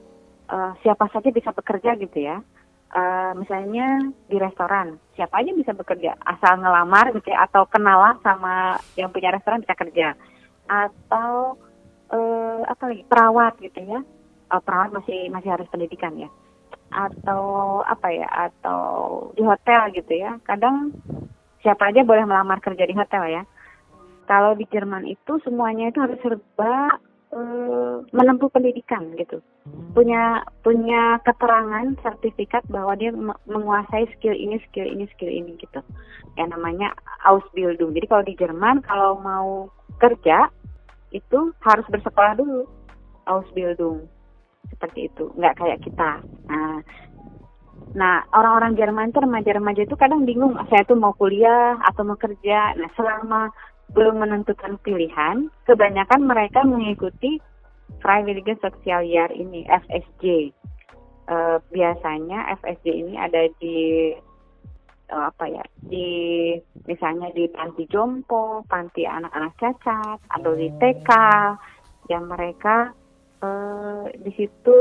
eh, 0.49 0.73
siapa 0.81 1.05
saja 1.13 1.29
bisa 1.29 1.53
bekerja 1.53 1.95
gitu 2.01 2.19
ya. 2.25 2.41
Eh, 2.89 3.33
misalnya 3.37 4.01
di 4.33 4.41
restoran, 4.41 4.97
siapa 5.13 5.45
aja 5.45 5.53
bisa 5.53 5.77
bekerja 5.77 6.17
asal 6.25 6.57
ngelamar 6.57 7.13
gitu 7.13 7.29
ya, 7.29 7.45
atau 7.45 7.69
kenal 7.69 8.01
lah 8.01 8.15
sama 8.25 8.81
yang 8.97 9.13
punya 9.13 9.29
restoran 9.29 9.61
bisa 9.61 9.77
kerja. 9.77 10.17
Atau 10.65 11.61
eh, 12.09 12.61
apa 12.65 12.83
lagi 12.89 13.05
perawat 13.05 13.61
gitu 13.61 13.81
ya. 13.85 14.01
Eh, 14.49 14.63
perawat 14.65 14.91
masih 14.97 15.29
masih 15.29 15.53
harus 15.53 15.69
pendidikan 15.69 16.17
ya. 16.17 16.33
Atau 16.89 17.85
apa 17.85 18.09
ya? 18.09 18.25
Atau 18.49 18.81
di 19.37 19.45
hotel 19.45 19.93
gitu 19.93 20.13
ya. 20.17 20.41
Kadang 20.49 20.97
siapa 21.61 21.93
aja 21.93 22.01
boleh 22.07 22.25
melamar 22.25 22.65
kerja 22.65 22.89
di 22.89 22.95
hotel 22.97 23.25
ya 23.29 23.43
kalau 24.29 24.53
di 24.53 24.69
Jerman 24.69 25.09
itu 25.09 25.41
semuanya 25.41 25.89
itu 25.89 25.99
harus 26.05 26.21
serba 26.21 27.01
menempuh 28.09 28.49
pendidikan 28.49 29.13
gitu. 29.21 29.45
Punya 29.93 30.41
punya 30.65 31.21
keterangan 31.29 31.93
sertifikat 32.01 32.65
bahwa 32.73 32.97
dia 32.97 33.13
me- 33.13 33.37
menguasai 33.45 34.09
skill 34.17 34.33
ini 34.33 34.57
skill 34.69 34.89
ini 34.89 35.05
skill 35.13 35.29
ini 35.29 35.61
gitu. 35.61 35.85
Yang 36.41 36.57
namanya 36.57 36.97
Ausbildung. 37.29 37.93
Jadi 37.93 38.07
kalau 38.09 38.25
di 38.25 38.35
Jerman 38.39 38.81
kalau 38.85 39.21
mau 39.21 39.69
kerja 40.01 40.49
itu 41.13 41.53
harus 41.61 41.85
bersekolah 41.93 42.41
dulu. 42.41 42.65
Ausbildung. 43.29 44.09
Seperti 44.73 45.13
itu. 45.13 45.29
Nggak 45.37 45.57
kayak 45.61 45.83
kita. 45.85 46.25
Nah 46.49 46.81
Nah, 47.97 48.21
orang-orang 48.37 48.77
Jerman 48.77 49.11
itu 49.15 49.21
remaja-remaja 49.23 49.89
itu 49.89 49.97
kadang 49.97 50.29
bingung, 50.29 50.53
saya 50.69 50.85
tuh 50.85 50.99
mau 50.99 51.17
kuliah 51.17 51.79
atau 51.89 52.05
mau 52.05 52.21
kerja. 52.21 52.77
Nah, 52.77 52.91
selama 52.93 53.49
belum 53.93 54.21
menentukan 54.21 54.77
pilihan, 54.85 55.49
kebanyakan 55.65 56.29
mereka 56.29 56.61
mengikuti 56.65 57.41
Freiwillige 58.05 58.61
Sozialjahr 58.61 59.33
ini, 59.33 59.65
FSJ. 59.65 60.53
Eh, 61.29 61.59
biasanya 61.73 62.57
FSJ 62.61 62.87
ini 62.89 63.15
ada 63.21 63.49
di 63.61 64.13
eh, 65.09 65.25
apa 65.25 65.45
ya, 65.49 65.65
di 65.85 66.09
misalnya 66.85 67.33
di 67.33 67.49
panti 67.49 67.89
jompo, 67.89 68.65
panti 68.69 69.09
anak-anak 69.09 69.53
cacat, 69.57 70.19
atau 70.25 70.53
di 70.57 70.69
TK, 70.77 71.11
yang 72.13 72.29
mereka 72.29 72.93
eh, 73.41 74.05
di 74.21 74.33
situ 74.37 74.77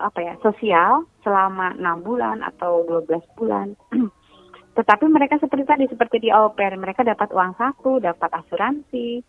apa 0.00 0.18
ya 0.24 0.34
sosial 0.40 1.04
selama 1.20 1.76
enam 1.76 2.00
bulan 2.00 2.40
atau 2.40 2.84
12 2.88 3.36
bulan. 3.36 3.76
Tetapi 4.72 5.04
mereka 5.04 5.36
seperti 5.36 5.64
tadi 5.68 5.84
seperti 5.84 6.16
di 6.24 6.28
au 6.32 6.56
pair, 6.56 6.72
mereka 6.80 7.04
dapat 7.04 7.28
uang 7.28 7.52
saku, 7.60 8.00
dapat 8.00 8.30
asuransi, 8.32 9.20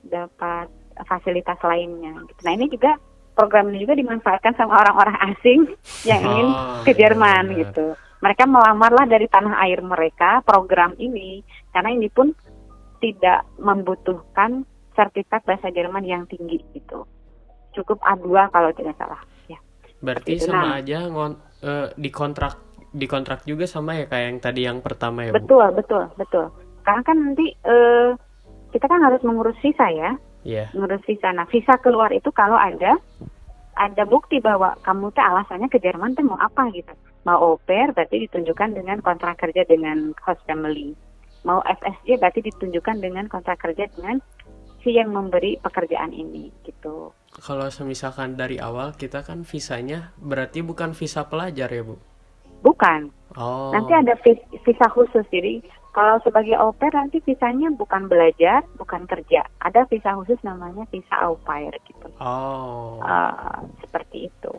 dapat 0.00 0.72
fasilitas 1.04 1.60
lainnya. 1.60 2.16
gitu. 2.24 2.40
Nah 2.42 2.52
ini 2.56 2.66
juga 2.72 2.96
program 3.36 3.70
ini 3.70 3.84
juga 3.84 3.94
dimanfaatkan 3.94 4.56
sama 4.56 4.80
orang-orang 4.80 5.16
asing 5.30 5.60
yang 6.10 6.24
ingin 6.24 6.48
Oh, 6.50 6.82
ke 6.82 6.96
Jerman 6.96 7.44
iya, 7.44 7.48
benar. 7.52 7.60
gitu. 7.62 7.86
Mereka 8.18 8.44
melamarlah 8.50 9.06
dari 9.06 9.30
tanah 9.30 9.62
air 9.62 9.78
mereka 9.78 10.42
program 10.42 10.96
ini 10.98 11.44
karena 11.70 11.94
ini 11.94 12.10
pun 12.10 12.34
tidak 12.98 13.46
membutuhkan 13.62 14.66
sertifikat 14.98 15.46
bahasa 15.46 15.70
Jerman 15.70 16.02
yang 16.02 16.26
tinggi 16.26 16.58
gitu. 16.74 17.06
Cukup 17.78 18.02
A2 18.02 18.50
kalau 18.50 18.74
tidak 18.74 18.98
salah. 18.98 19.22
Ya. 19.46 19.62
Berarti 20.02 20.34
sama 20.42 20.74
nah. 20.74 20.82
aja 20.82 21.06
ngon 21.06 21.32
eh, 21.62 21.86
di 21.94 22.10
kontrak 22.10 22.67
di 22.92 23.06
kontrak 23.06 23.44
juga 23.44 23.68
sama 23.68 23.96
ya 23.96 24.08
kayak 24.08 24.24
yang 24.24 24.38
tadi 24.40 24.60
yang 24.64 24.78
pertama 24.80 25.28
ya 25.28 25.32
bu? 25.32 25.44
Betul, 25.44 25.66
betul, 25.76 26.04
betul. 26.16 26.46
Karena 26.82 27.02
kan 27.04 27.16
nanti 27.20 27.46
eh, 27.52 28.10
kita 28.72 28.86
kan 28.88 29.00
harus 29.04 29.20
mengurus 29.24 29.56
visa 29.60 29.88
ya, 29.92 30.16
Iya. 30.44 30.72
mengurus 30.72 31.04
visa. 31.04 31.28
Nah, 31.32 31.44
visa 31.48 31.76
keluar 31.80 32.08
itu 32.12 32.32
kalau 32.32 32.56
ada 32.56 32.96
ada 33.78 34.02
bukti 34.08 34.42
bahwa 34.42 34.74
kamu 34.82 35.14
teh 35.14 35.22
alasannya 35.22 35.68
ke 35.70 35.78
Jerman 35.78 36.18
teh 36.18 36.24
mau 36.26 36.40
apa 36.40 36.66
gitu. 36.74 36.90
Mau 37.22 37.38
au 37.38 37.54
pair 37.62 37.94
berarti 37.94 38.26
ditunjukkan 38.26 38.74
dengan 38.74 38.98
kontrak 39.04 39.38
kerja 39.38 39.62
dengan 39.68 40.16
host 40.24 40.42
family. 40.48 40.96
Mau 41.46 41.62
FSJ 41.62 42.18
berarti 42.18 42.40
ditunjukkan 42.50 42.98
dengan 42.98 43.30
kontrak 43.30 43.62
kerja 43.62 43.86
dengan 43.94 44.18
si 44.82 44.94
yang 44.94 45.14
memberi 45.14 45.58
pekerjaan 45.62 46.10
ini 46.10 46.50
gitu. 46.66 47.14
Kalau 47.38 47.68
semisalkan 47.70 48.34
dari 48.34 48.58
awal 48.58 48.96
kita 48.98 49.22
kan 49.22 49.46
visanya 49.46 50.10
berarti 50.18 50.64
bukan 50.64 50.96
visa 50.96 51.26
pelajar 51.30 51.70
ya 51.70 51.82
bu? 51.86 52.00
Bukan, 52.62 53.10
Oh. 53.38 53.70
Nanti 53.70 53.94
ada 53.94 54.18
vis- 54.24 54.42
visa 54.66 54.86
khusus. 54.90 55.22
Jadi 55.30 55.62
kalau 55.94 56.18
sebagai 56.26 56.58
au 56.58 56.74
pair 56.74 56.90
nanti 56.90 57.22
visanya 57.22 57.70
bukan 57.70 58.10
belajar, 58.10 58.66
bukan 58.74 59.06
kerja. 59.06 59.46
Ada 59.62 59.86
visa 59.86 60.16
khusus 60.18 60.40
namanya 60.42 60.88
visa 60.90 61.14
au 61.22 61.38
pair 61.46 61.70
gitu. 61.86 62.10
Oh. 62.18 62.98
Eh, 62.98 63.58
seperti 63.86 64.32
itu. 64.32 64.54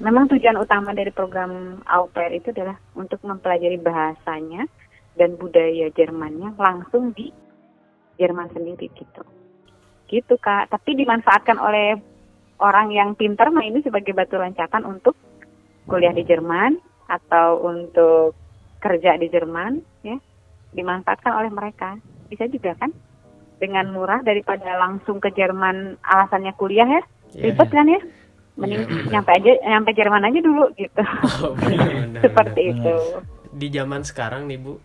Memang 0.00 0.28
tujuan 0.32 0.60
utama 0.60 0.92
dari 0.96 1.12
program 1.12 1.80
au 1.88 2.08
pair 2.08 2.32
itu 2.32 2.52
adalah 2.52 2.80
untuk 2.96 3.20
mempelajari 3.20 3.80
bahasanya 3.80 4.68
dan 5.16 5.36
budaya 5.36 5.92
Jermannya 5.92 6.56
langsung 6.56 7.12
di 7.16 7.32
Jerman 8.16 8.48
sendiri 8.52 8.88
gitu. 8.96 9.24
Gitu 10.08 10.34
kak. 10.40 10.72
Tapi 10.72 10.96
dimanfaatkan 10.96 11.60
oleh 11.60 12.00
orang 12.64 12.92
yang 12.92 13.12
pintar 13.12 13.52
mah 13.52 13.64
ini 13.64 13.84
sebagai 13.84 14.16
batu 14.16 14.40
loncatan 14.40 14.88
untuk 14.88 15.16
kuliah 15.84 16.16
di 16.16 16.24
Jerman 16.24 16.85
atau 17.06 17.62
untuk 17.62 18.34
kerja 18.78 19.16
di 19.16 19.26
Jerman 19.26 19.78
ya 20.02 20.16
dimanfaatkan 20.70 21.32
oleh 21.32 21.50
mereka. 21.50 21.96
Bisa 22.26 22.44
juga 22.46 22.74
kan? 22.76 22.90
Dengan 23.56 23.88
murah 23.88 24.20
daripada 24.20 24.76
langsung 24.76 25.16
ke 25.16 25.32
Jerman 25.32 25.96
alasannya 26.02 26.52
kuliah 26.54 26.84
ya. 26.84 27.02
Iya. 27.32 27.50
Ribet 27.50 27.70
kan 27.70 27.86
ya? 27.88 28.00
Mending 28.56 28.82
Iya, 28.82 28.88
benar. 28.88 29.10
nyampe 29.12 29.30
aja 29.32 29.52
nyampe 29.64 29.90
Jerman 29.92 30.22
aja 30.24 30.38
dulu 30.40 30.64
gitu. 30.74 31.02
Oh, 31.44 31.52
benar, 31.54 31.88
benar, 32.04 32.22
Seperti 32.22 32.62
benar. 32.66 32.76
itu. 32.76 32.96
di 33.56 33.68
zaman 33.72 34.04
sekarang 34.04 34.44
nih 34.44 34.58
bu 34.60 34.76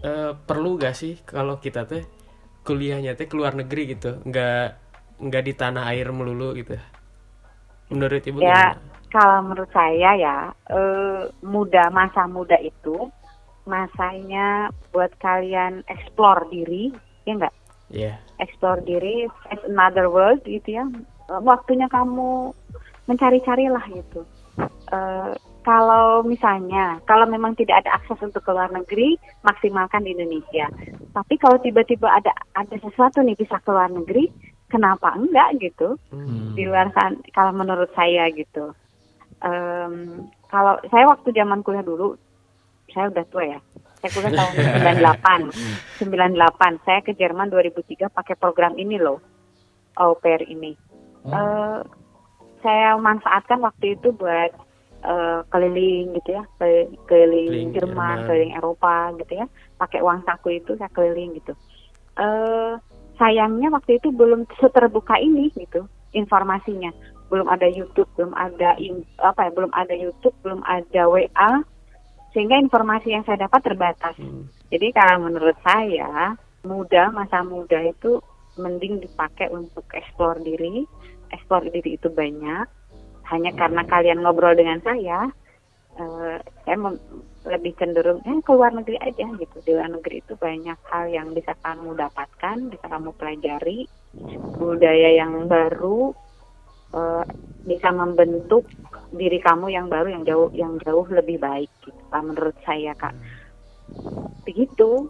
eh, 0.00 0.32
perlu 0.36 0.76
gak 0.76 0.92
sih 0.92 1.16
kalau 1.24 1.56
kita 1.56 1.88
teh 1.88 2.04
kuliahnya 2.60 3.16
teh 3.16 3.24
keluar 3.24 3.56
negeri 3.56 3.96
gitu 3.96 4.20
nggak 4.20 4.68
nggak 5.18 5.42
di 5.42 5.52
tanah 5.56 5.88
air 5.88 6.12
melulu 6.12 6.52
gitu 6.52 6.76
menurut 7.88 8.20
ibu 8.22 8.38
Ya, 8.38 8.76
gimana? 8.76 8.76
Kalau 9.08 9.44
menurut 9.44 9.72
saya 9.72 10.10
ya, 10.16 10.36
eh, 10.68 11.28
muda 11.44 11.88
masa 11.90 12.28
muda 12.28 12.56
itu 12.60 13.08
masanya 13.68 14.72
buat 14.92 15.12
kalian 15.20 15.84
explore 15.88 16.48
diri, 16.48 16.92
ya 17.28 17.32
enggak? 17.36 17.54
Iya. 17.88 18.14
Explore 18.40 18.84
diri, 18.84 19.28
face 19.48 19.64
another 19.68 20.08
world 20.08 20.40
gitu 20.44 20.80
ya. 20.80 20.84
Eh, 21.28 21.40
Waktunya 21.44 21.88
kamu 21.88 22.52
mencari-carilah 23.08 23.84
gitu. 23.92 24.24
Eh, 24.92 25.32
kalau 25.64 26.24
misalnya, 26.24 26.96
kalau 27.04 27.28
memang 27.28 27.52
tidak 27.52 27.84
ada 27.84 28.00
akses 28.00 28.16
untuk 28.24 28.40
ke 28.40 28.50
luar 28.52 28.72
negeri, 28.72 29.20
maksimalkan 29.44 30.04
di 30.04 30.16
Indonesia. 30.16 30.68
Tapi 31.12 31.36
kalau 31.36 31.60
tiba-tiba 31.60 32.08
ada 32.08 32.32
ada 32.56 32.76
sesuatu 32.80 33.20
nih 33.20 33.36
bisa 33.36 33.60
ke 33.60 33.68
luar 33.68 33.92
negeri, 33.92 34.32
kenapa 34.72 35.12
enggak 35.12 35.60
gitu? 35.60 36.00
Hmm. 36.08 36.56
di 36.58 36.66
luar 36.66 36.90
sana 36.90 37.14
kalau 37.30 37.54
menurut 37.54 37.86
saya 37.94 38.26
gitu 38.34 38.74
Em, 39.38 40.26
kalau 40.50 40.74
saya 40.90 41.04
waktu 41.06 41.30
zaman 41.30 41.62
kuliah 41.62 41.86
dulu 41.86 42.18
saya 42.90 43.12
udah 43.12 43.24
tua 43.30 43.44
ya. 43.46 43.60
Saya 44.02 44.10
kuliah 44.14 44.32
tahun 44.34 45.50
98 46.02 46.02
98 46.02 46.86
saya 46.86 47.00
ke 47.02 47.12
Jerman 47.14 47.50
2003 47.50 48.10
pakai 48.10 48.34
program 48.34 48.74
ini 48.78 48.98
loh 48.98 49.22
au 49.98 50.14
pair 50.18 50.42
ini. 50.46 50.74
Eh, 51.28 51.78
saya 52.62 52.98
manfaatkan 52.98 53.62
waktu 53.62 53.94
itu 53.98 54.10
buat 54.14 54.50
eh, 55.06 55.40
keliling 55.50 56.18
gitu 56.18 56.30
ya 56.34 56.42
keliling, 56.58 56.90
keliling 57.06 57.68
Jerman 57.74 57.94
Jerman. 57.94 58.26
keliling 58.26 58.52
Eropa 58.58 58.96
gitu 59.22 59.32
ya. 59.38 59.46
Pakai 59.78 60.02
uang 60.02 60.26
saku 60.26 60.58
itu 60.58 60.74
saya 60.78 60.90
keliling 60.90 61.38
gitu. 61.38 61.54
Eh 62.18 62.74
sayangnya 63.18 63.68
waktu 63.74 63.98
itu 63.98 64.14
belum 64.14 64.46
seterbuka 64.62 65.18
ini 65.18 65.50
gitu 65.58 65.84
informasinya 66.14 66.94
belum 67.28 67.46
ada 67.48 67.68
YouTube 67.68 68.08
belum 68.16 68.32
ada 68.34 68.76
in- 68.80 69.06
apa 69.20 69.48
ya 69.48 69.50
belum 69.52 69.72
ada 69.72 69.94
YouTube 69.94 70.36
belum 70.40 70.60
ada 70.64 71.02
WA 71.08 71.52
sehingga 72.32 72.60
informasi 72.60 73.16
yang 73.16 73.24
saya 73.24 73.48
dapat 73.48 73.64
terbatas. 73.64 74.14
Hmm. 74.20 74.52
jadi 74.68 74.92
kalau 74.92 75.28
menurut 75.28 75.56
saya 75.64 76.36
muda 76.64 77.08
masa 77.08 77.40
muda 77.40 77.80
itu 77.80 78.20
mending 78.58 79.00
dipakai 79.00 79.48
untuk 79.54 79.86
explore 79.94 80.42
diri. 80.42 80.84
Explore 81.30 81.70
diri 81.70 81.94
itu 81.96 82.10
banyak. 82.10 82.66
Hanya 83.30 83.52
karena 83.54 83.84
kalian 83.86 84.24
ngobrol 84.24 84.56
dengan 84.58 84.82
saya 84.82 85.30
eh, 85.98 86.36
saya 86.66 86.76
mem- 86.76 87.00
lebih 87.48 87.72
cenderung 87.80 88.20
eh 88.28 88.36
ke 88.44 88.50
luar 88.52 88.74
negeri 88.74 88.98
aja 89.00 89.24
gitu. 89.24 89.56
Di 89.62 89.70
luar 89.72 89.88
negeri 89.88 90.20
itu 90.20 90.34
banyak 90.36 90.78
hal 90.90 91.04
yang 91.08 91.32
bisa 91.32 91.54
kamu 91.62 91.96
dapatkan 91.96 92.56
bisa 92.68 92.86
kamu 92.90 93.14
pelajari. 93.16 93.86
Budaya 94.58 95.10
yang 95.14 95.46
baru 95.46 96.12
eh, 96.92 97.24
bisa 97.64 97.88
membentuk 97.90 98.64
diri 99.10 99.40
kamu 99.40 99.72
yang 99.72 99.88
baru 99.88 100.08
yang 100.12 100.24
jauh 100.24 100.48
yang 100.52 100.76
jauh 100.80 101.04
lebih 101.08 101.40
baik 101.40 101.68
gitu 101.84 102.00
Pak, 102.08 102.22
menurut 102.22 102.56
saya 102.64 102.92
kak 102.92 103.16
begitu 104.44 105.08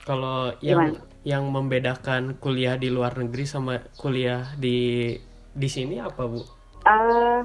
Kalau 0.00 0.50
yang 0.58 0.90
Gimana? 0.90 1.06
yang 1.22 1.44
membedakan 1.52 2.34
kuliah 2.40 2.74
di 2.74 2.88
luar 2.88 3.12
negeri 3.14 3.44
sama 3.44 3.78
kuliah 3.94 4.56
di 4.56 5.12
di 5.52 5.68
sini 5.68 6.00
apa 6.00 6.22
bu? 6.24 6.40
eh 6.80 7.40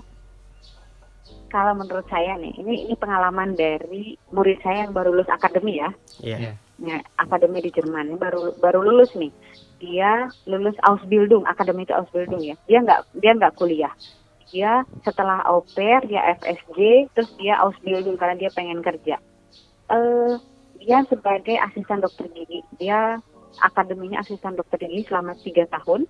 kalau 1.52 1.74
menurut 1.76 2.08
saya 2.08 2.36
nih 2.36 2.56
ini 2.58 2.88
ini 2.88 2.96
pengalaman 2.96 3.54
dari 3.54 4.16
murid 4.32 4.60
saya 4.64 4.88
yang 4.88 4.94
baru 4.96 5.12
lulus 5.14 5.30
akademi 5.30 5.78
ya 5.78 5.90
Iya. 6.20 6.56
Ya, 6.76 7.00
akademi 7.16 7.64
di 7.64 7.72
Jerman 7.72 8.16
baru 8.18 8.52
baru 8.60 8.84
lulus 8.84 9.12
nih 9.16 9.32
dia 9.80 10.32
lulus 10.48 10.76
Ausbildung 10.84 11.44
akademi 11.46 11.84
itu 11.84 11.94
Ausbildung 11.96 12.42
ya. 12.42 12.56
Dia 12.68 12.80
nggak 12.84 13.02
dia 13.20 13.32
nggak 13.36 13.56
kuliah. 13.60 13.94
Dia 14.54 14.86
setelah 15.04 15.42
au 15.50 15.66
pair 15.76 16.06
dia 16.08 16.22
FSJ 16.40 17.10
terus 17.12 17.32
dia 17.36 17.60
Ausbildung 17.60 18.16
karena 18.16 18.40
dia 18.40 18.52
pengen 18.54 18.80
kerja. 18.80 19.20
Eh 19.92 20.34
dia 20.80 21.02
sebagai 21.10 21.58
asisten 21.60 22.04
dokter 22.04 22.30
gigi. 22.32 22.62
Dia 22.78 23.20
akademinya 23.64 24.22
asisten 24.22 24.56
dokter 24.56 24.80
gigi 24.80 25.08
selama 25.08 25.36
tiga 25.42 25.68
tahun. 25.68 26.08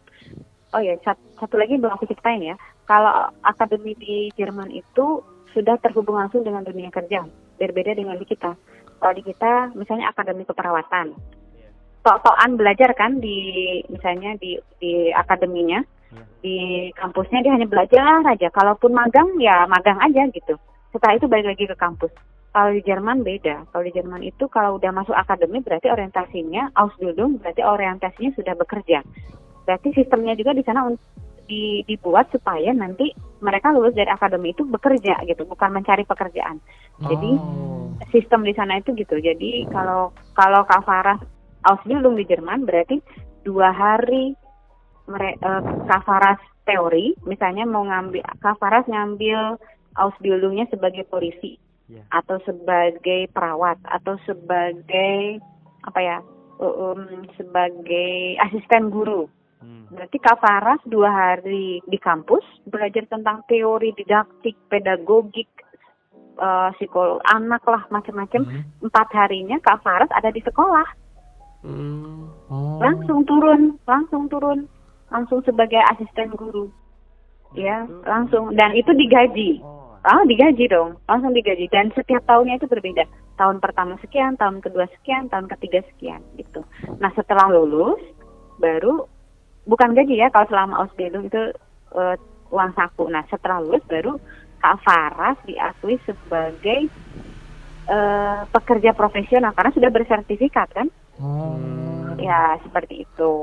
Oh 0.76 0.82
ya 0.82 1.00
sat- 1.02 1.22
satu 1.40 1.56
lagi 1.56 1.80
belum 1.80 1.96
aku 1.96 2.10
ceritain 2.10 2.44
ya. 2.44 2.56
Kalau 2.86 3.32
akademi 3.42 3.98
di 3.98 4.30
Jerman 4.38 4.70
itu 4.70 5.24
sudah 5.56 5.80
terhubung 5.80 6.20
langsung 6.20 6.44
dengan 6.44 6.62
dunia 6.62 6.92
kerja. 6.92 7.24
Berbeda 7.56 7.96
dengan 7.96 8.20
di 8.20 8.28
kita. 8.28 8.54
Kalau 9.00 9.14
di 9.16 9.24
kita 9.24 9.72
misalnya 9.74 10.12
akademi 10.12 10.44
keperawatan 10.44 11.16
tok-tokan 12.06 12.54
belajar 12.54 12.94
kan 12.94 13.18
di 13.18 13.82
misalnya 13.90 14.38
di 14.38 14.62
di 14.78 15.10
akademinya. 15.10 15.82
Di 16.46 16.94
kampusnya 16.94 17.42
dia 17.42 17.58
hanya 17.58 17.66
belajar 17.66 18.22
aja. 18.22 18.54
Kalaupun 18.54 18.94
magang 18.94 19.34
ya 19.42 19.66
magang 19.66 19.98
aja 19.98 20.30
gitu. 20.30 20.56
Setelah 20.94 21.18
itu 21.18 21.26
balik 21.26 21.50
lagi 21.50 21.66
ke 21.66 21.76
kampus. 21.76 22.14
Kalau 22.54 22.72
di 22.72 22.86
Jerman 22.86 23.26
beda. 23.26 23.68
Kalau 23.74 23.84
di 23.84 23.92
Jerman 23.92 24.22
itu 24.24 24.46
kalau 24.48 24.78
udah 24.78 24.94
masuk 24.94 25.18
akademi 25.18 25.60
berarti 25.60 25.90
orientasinya 25.90 26.72
Ausbildung 26.78 27.42
berarti 27.42 27.66
orientasinya 27.66 28.32
sudah 28.38 28.54
bekerja. 28.54 29.02
Berarti 29.66 29.92
sistemnya 29.98 30.38
juga 30.38 30.54
di 30.54 30.64
sana 30.64 30.88
di, 31.50 31.82
dibuat 31.84 32.30
supaya 32.32 32.72
nanti 32.72 33.12
mereka 33.42 33.74
lulus 33.74 33.98
dari 33.98 34.10
akademi 34.10 34.54
itu 34.54 34.64
bekerja 34.66 35.26
gitu 35.26 35.44
bukan 35.50 35.74
mencari 35.74 36.06
pekerjaan. 36.06 36.62
Jadi 37.02 37.32
Oh. 37.96 38.12
sistem 38.12 38.44
di 38.44 38.52
sana 38.52 38.80
itu 38.80 38.92
gitu. 38.96 39.20
Jadi 39.20 39.68
kalau 39.72 40.12
kalau 40.36 40.68
Kak 40.68 40.84
Farah 40.84 41.20
Ausbildung 41.66 42.16
di 42.16 42.26
Jerman 42.30 42.66
berarti 42.66 43.02
dua 43.42 43.74
hari 43.74 44.38
mere, 45.10 45.38
Kak 45.86 46.02
Farah 46.06 46.38
teori, 46.66 47.14
misalnya 47.30 47.66
mau 47.66 47.86
ngambil 47.86 48.26
Kak 48.42 48.58
Farah 48.58 48.86
ngambil 48.86 49.58
Ausbildungnya 49.96 50.66
sebagai 50.70 51.06
polisi 51.08 51.62
Iya. 51.86 52.02
atau 52.10 52.42
sebagai 52.50 53.30
perawat 53.30 53.78
atau 53.86 54.18
sebagai 54.26 55.38
apa 55.86 56.00
ya 56.02 56.18
um, 56.58 57.30
sebagai 57.38 58.42
asisten 58.42 58.90
guru. 58.90 59.30
Hmm. 59.62 59.86
Berarti 59.94 60.18
Kak 60.18 60.42
Faras 60.42 60.82
dua 60.90 61.14
hari 61.14 61.86
di 61.86 61.98
kampus 62.02 62.42
belajar 62.66 63.06
tentang 63.06 63.46
teori 63.46 63.94
didaktik, 63.94 64.58
pedagogik, 64.66 65.50
eh, 66.42 66.70
psikolog 66.78 67.22
anak 67.30 67.62
lah 67.70 67.86
macam-macam. 67.94 68.50
Hmm. 68.50 68.64
Empat 68.82 69.08
harinya 69.14 69.62
Kak 69.62 69.86
Faras 69.86 70.10
ada 70.10 70.34
di 70.34 70.42
sekolah, 70.42 70.86
Hmm. 71.66 72.30
Oh. 72.46 72.78
langsung 72.78 73.26
turun, 73.26 73.82
langsung 73.90 74.30
turun, 74.30 74.70
langsung 75.10 75.42
sebagai 75.42 75.82
asisten 75.90 76.30
guru, 76.38 76.70
ya 77.58 77.90
langsung 78.06 78.54
dan 78.54 78.78
itu 78.78 78.94
digaji. 78.94 79.66
Oh. 79.66 79.98
Ah 80.06 80.22
digaji 80.30 80.70
dong, 80.70 81.02
langsung 81.10 81.34
digaji 81.34 81.66
dan 81.74 81.90
setiap 81.98 82.22
tahunnya 82.30 82.62
itu 82.62 82.70
berbeda. 82.70 83.10
Tahun 83.42 83.58
pertama 83.58 83.98
sekian, 84.06 84.38
tahun 84.38 84.62
kedua 84.62 84.86
sekian, 84.94 85.26
tahun 85.34 85.50
ketiga 85.58 85.82
sekian 85.90 86.22
gitu. 86.38 86.62
Nah 87.02 87.10
setelah 87.18 87.50
lulus 87.50 87.98
baru 88.62 89.10
bukan 89.66 89.98
gaji 89.98 90.22
ya 90.22 90.30
kalau 90.30 90.46
selama 90.46 90.86
Ausbildung 90.86 91.34
itu 91.34 91.50
eh, 91.98 92.16
uang 92.54 92.72
saku. 92.78 93.10
Nah 93.10 93.26
setelah 93.34 93.66
lulus 93.66 93.82
baru 93.90 94.22
Kak 94.62 94.86
Faras 94.86 95.42
diakui 95.50 95.98
sebagai 96.06 96.86
eh, 97.90 98.40
pekerja 98.54 98.94
profesional 98.94 99.58
karena 99.58 99.74
sudah 99.74 99.90
bersertifikat 99.90 100.70
kan? 100.70 100.94
Oh. 101.22 102.16
Ya 102.20 102.60
seperti 102.64 103.08
itu. 103.08 103.36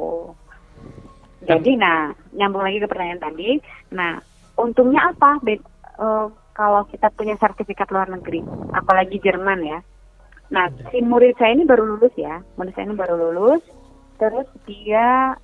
Jadi 1.42 1.74
nah 1.74 2.14
nyambung 2.36 2.62
lagi 2.62 2.78
ke 2.78 2.88
pertanyaan 2.88 3.22
tadi. 3.22 3.58
Nah 3.92 4.20
untungnya 4.56 5.10
apa? 5.10 5.42
Be- 5.42 5.64
eh, 5.98 6.26
kalau 6.52 6.84
kita 6.88 7.08
punya 7.16 7.34
sertifikat 7.40 7.88
luar 7.88 8.12
negeri, 8.12 8.44
apalagi 8.76 9.18
Jerman 9.18 9.60
ya. 9.64 9.78
Nah 10.52 10.68
si 10.92 11.00
murid 11.00 11.34
saya 11.40 11.56
ini 11.56 11.64
baru 11.64 11.96
lulus 11.96 12.12
ya, 12.14 12.44
murid 12.60 12.76
saya 12.76 12.86
ini 12.88 12.96
baru 12.96 13.16
lulus. 13.16 13.62
Terus 14.20 14.46
dia 14.68 15.34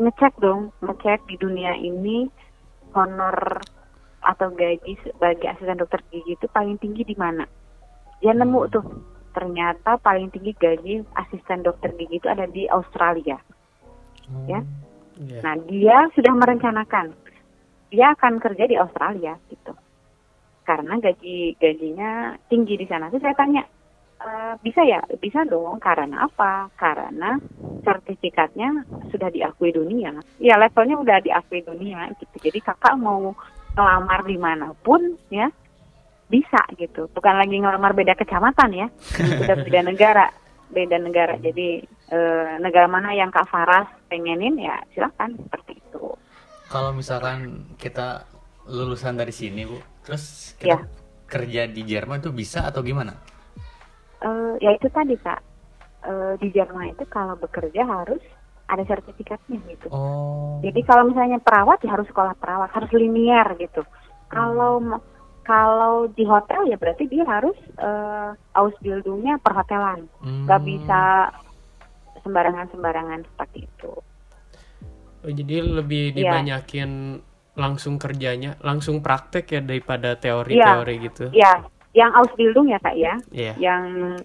ngecek 0.00 0.42
dong, 0.42 0.74
ngecek 0.82 1.22
di 1.30 1.36
dunia 1.38 1.76
ini 1.78 2.26
honor 2.96 3.62
atau 4.24 4.48
gaji 4.56 4.96
sebagai 5.04 5.52
asisten 5.52 5.78
dokter 5.78 6.00
gigi 6.08 6.34
itu 6.34 6.46
paling 6.48 6.80
tinggi 6.80 7.04
di 7.04 7.14
mana? 7.14 7.44
Dia 8.24 8.32
nemu 8.32 8.60
tuh 8.72 8.84
ternyata 9.34 9.98
paling 9.98 10.30
tinggi 10.30 10.54
gaji 10.54 11.02
asisten 11.18 11.66
dokter 11.66 11.90
gigi 11.98 12.22
itu 12.22 12.28
ada 12.30 12.46
di 12.46 12.70
Australia. 12.70 13.36
Ya. 14.48 14.62
Iya. 15.20 15.40
Nah, 15.42 15.54
dia 15.66 16.08
sudah 16.14 16.32
merencanakan 16.32 17.12
dia 17.92 18.10
akan 18.14 18.42
kerja 18.42 18.64
di 18.66 18.74
Australia 18.78 19.36
gitu. 19.50 19.74
Karena 20.64 20.96
gaji 20.96 21.58
gajinya 21.60 22.38
tinggi 22.48 22.80
di 22.80 22.86
sana. 22.88 23.12
Terus 23.12 23.22
saya 23.22 23.36
tanya, 23.36 23.62
Eh, 24.24 24.54
bisa 24.64 24.80
ya, 24.88 25.04
bisa 25.20 25.44
dong. 25.44 25.76
Karena 25.84 26.24
apa? 26.24 26.72
Karena 26.80 27.36
sertifikatnya 27.84 28.86
sudah 29.12 29.28
diakui 29.28 29.68
dunia. 29.68 30.16
Ya 30.40 30.56
levelnya 30.56 30.96
udah 30.96 31.20
diakui 31.20 31.60
dunia 31.60 32.08
gitu. 32.16 32.48
Jadi 32.48 32.64
kakak 32.64 32.96
mau 32.96 33.36
ngelamar 33.76 34.24
di 34.24 34.38
mana 34.40 34.72
pun 34.80 35.18
ya 35.28 35.50
bisa 36.28 36.60
gitu. 36.76 37.06
Bukan 37.12 37.34
lagi 37.36 37.56
ngelamar 37.60 37.92
beda 37.92 38.14
kecamatan 38.16 38.70
ya, 38.72 38.86
sudah 39.40 39.56
beda 39.60 39.80
negara, 39.84 40.26
beda 40.72 40.96
negara. 41.00 41.34
Jadi 41.38 41.82
eh, 42.10 42.50
negara 42.60 42.86
mana 42.88 43.12
yang 43.12 43.30
kak 43.30 43.48
Faras 43.48 43.88
pengenin 44.08 44.58
ya 44.60 44.80
silakan 44.92 45.36
seperti 45.38 45.78
itu. 45.78 46.14
Kalau 46.68 46.90
misalkan 46.96 47.70
kita 47.76 48.24
lulusan 48.66 49.20
dari 49.20 49.32
sini 49.32 49.68
bu, 49.68 49.78
terus 50.02 50.56
Ya. 50.64 50.80
kita 50.80 50.88
kerja 51.28 51.62
di 51.68 51.82
Jerman 51.84 52.20
tuh 52.24 52.32
bisa 52.32 52.68
atau 52.68 52.80
gimana? 52.80 53.12
Eh, 54.24 54.54
ya 54.64 54.72
itu 54.72 54.88
tadi 54.88 55.14
kak 55.20 55.54
Eh, 56.04 56.32
di 56.36 56.52
Jerman 56.52 56.92
itu 56.92 57.08
kalau 57.08 57.32
bekerja 57.40 57.80
harus 57.80 58.20
ada 58.68 58.84
sertifikatnya 58.84 59.56
gitu. 59.72 59.88
Oh. 59.88 60.60
Jadi 60.60 60.84
kalau 60.84 61.08
misalnya 61.08 61.40
perawat 61.40 61.80
ya 61.80 61.96
harus 61.96 62.04
sekolah 62.12 62.36
perawat, 62.36 62.68
harus 62.76 62.92
linear 62.92 63.56
gitu. 63.56 63.80
Kalau 64.28 64.84
kalau 65.44 66.08
di 66.10 66.24
hotel 66.24 66.66
ya 66.66 66.76
berarti 66.80 67.04
dia 67.06 67.22
harus 67.28 67.56
eh, 67.78 68.30
Ausbildungnya 68.56 69.36
perhotelan, 69.44 70.08
Hmm. 70.24 70.48
nggak 70.48 70.62
bisa 70.64 71.30
sembarangan-sembarangan 72.24 73.20
seperti 73.28 73.68
itu. 73.68 73.92
Oh, 75.24 75.32
jadi 75.32 75.64
lebih 75.64 76.12
Iya. 76.12 76.16
dibanyakin 76.20 77.20
langsung 77.54 77.96
kerjanya, 77.96 78.58
langsung 78.60 79.00
praktek 79.00 79.44
ya 79.48 79.60
daripada 79.62 80.18
teori-teori 80.18 80.94
gitu. 81.06 81.24
Ya, 81.30 81.62
yang 81.94 82.10
Ausbildung 82.12 82.68
ya 82.68 82.80
kak 82.82 82.96
ya, 82.98 83.14
Iya. 83.30 83.54
yang 83.60 83.84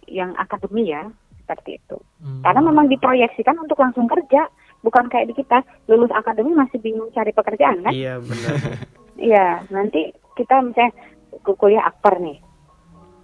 yang 0.09 0.31
akademi 0.35 0.89
ya 0.89 1.05
seperti 1.43 1.77
itu. 1.77 1.97
Hmm. 2.19 2.41
Karena 2.41 2.61
memang 2.65 2.89
diproyeksikan 2.89 3.57
untuk 3.59 3.77
langsung 3.79 4.09
kerja, 4.09 4.49
bukan 4.81 5.07
kayak 5.11 5.29
di 5.31 5.35
kita 5.39 5.61
lulus 5.87 6.11
akademi 6.11 6.55
masih 6.55 6.79
bingung 6.81 7.11
cari 7.13 7.31
pekerjaan 7.31 7.83
kan? 7.83 7.93
Iya 7.93 8.19
benar. 8.19 8.53
Iya, 9.19 9.47
nanti 9.69 10.15
kita 10.39 10.63
misalnya 10.63 10.95
ku- 11.43 11.59
kuliah 11.59 11.83
akper 11.83 12.23
nih. 12.23 12.39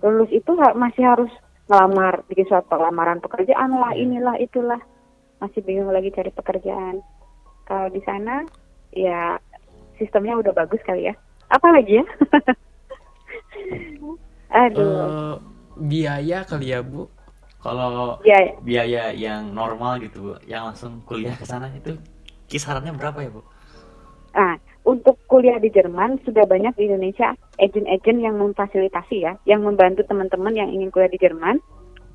Lulus 0.03 0.29
itu 0.35 0.51
masih 0.75 1.07
harus 1.07 1.31
ngelamar, 1.71 2.27
bikin 2.27 2.45
surat 2.45 2.67
lamaran 2.69 3.23
pekerjaan 3.23 3.71
lah, 3.71 3.95
inilah 3.95 4.35
itulah. 4.37 4.77
Masih 5.39 5.63
bingung 5.63 5.89
lagi 5.95 6.11
cari 6.11 6.29
pekerjaan. 6.35 6.99
Kalau 7.65 7.87
di 7.89 8.03
sana 8.03 8.43
ya 8.91 9.39
sistemnya 9.97 10.37
udah 10.37 10.51
bagus 10.51 10.83
kali 10.83 11.07
ya. 11.09 11.15
Apa 11.49 11.71
lagi 11.71 12.03
ya? 12.03 12.05
Aduh. 14.67 14.85
Eh, 14.85 15.35
biaya 15.79 16.45
kali 16.45 16.75
ya 16.75 16.85
bu. 16.85 17.09
Kalau 17.65 18.21
Ya, 18.21 18.53
biaya 18.61 19.09
yang 19.09 19.49
normal 19.49 19.97
gitu 20.05 20.21
bu, 20.21 20.31
yang 20.45 20.69
langsung 20.69 21.01
kuliah 21.01 21.33
ke 21.33 21.49
sana 21.49 21.65
itu 21.73 21.97
kisarannya 22.45 22.93
berapa 22.93 23.25
ya 23.25 23.33
bu? 23.33 23.41
Nah, 24.37 24.53
untuk 24.85 25.14
kuliah 25.35 25.59
di 25.59 25.67
Jerman 25.67 26.23
sudah 26.23 26.47
banyak 26.47 26.79
di 26.79 26.87
Indonesia 26.87 27.35
agen-agen 27.59 28.23
yang 28.23 28.39
memfasilitasi 28.39 29.27
ya, 29.27 29.35
yang 29.43 29.67
membantu 29.67 30.07
teman-teman 30.07 30.55
yang 30.55 30.71
ingin 30.71 30.87
kuliah 30.95 31.11
di 31.11 31.19
Jerman 31.19 31.59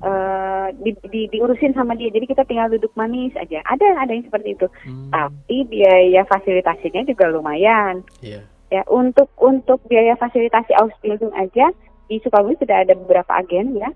eh 0.01 0.67
di, 0.81 0.97
di- 1.13 1.29
diurusin 1.29 1.77
sama 1.77 1.93
dia. 1.93 2.09
Jadi 2.09 2.25
kita 2.25 2.41
tinggal 2.49 2.73
duduk 2.73 2.89
manis 2.97 3.37
aja. 3.37 3.61
Ada 3.69 4.01
ada 4.01 4.09
yang 4.09 4.25
seperti 4.25 4.57
itu. 4.57 4.65
Hmm. 4.81 5.13
Tapi 5.13 5.69
biaya 5.69 6.25
fasilitasinya 6.25 7.05
juga 7.05 7.29
lumayan. 7.29 8.01
Iya. 8.25 8.41
Ya, 8.73 8.81
untuk 8.89 9.29
untuk 9.37 9.77
biaya 9.85 10.17
fasilitasi 10.17 10.73
Ausbildung 10.73 11.29
aja 11.37 11.69
di 12.09 12.17
Sukabumi 12.25 12.57
sudah 12.57 12.81
ada 12.81 12.97
beberapa 12.97 13.29
agen 13.37 13.77
ya. 13.77 13.93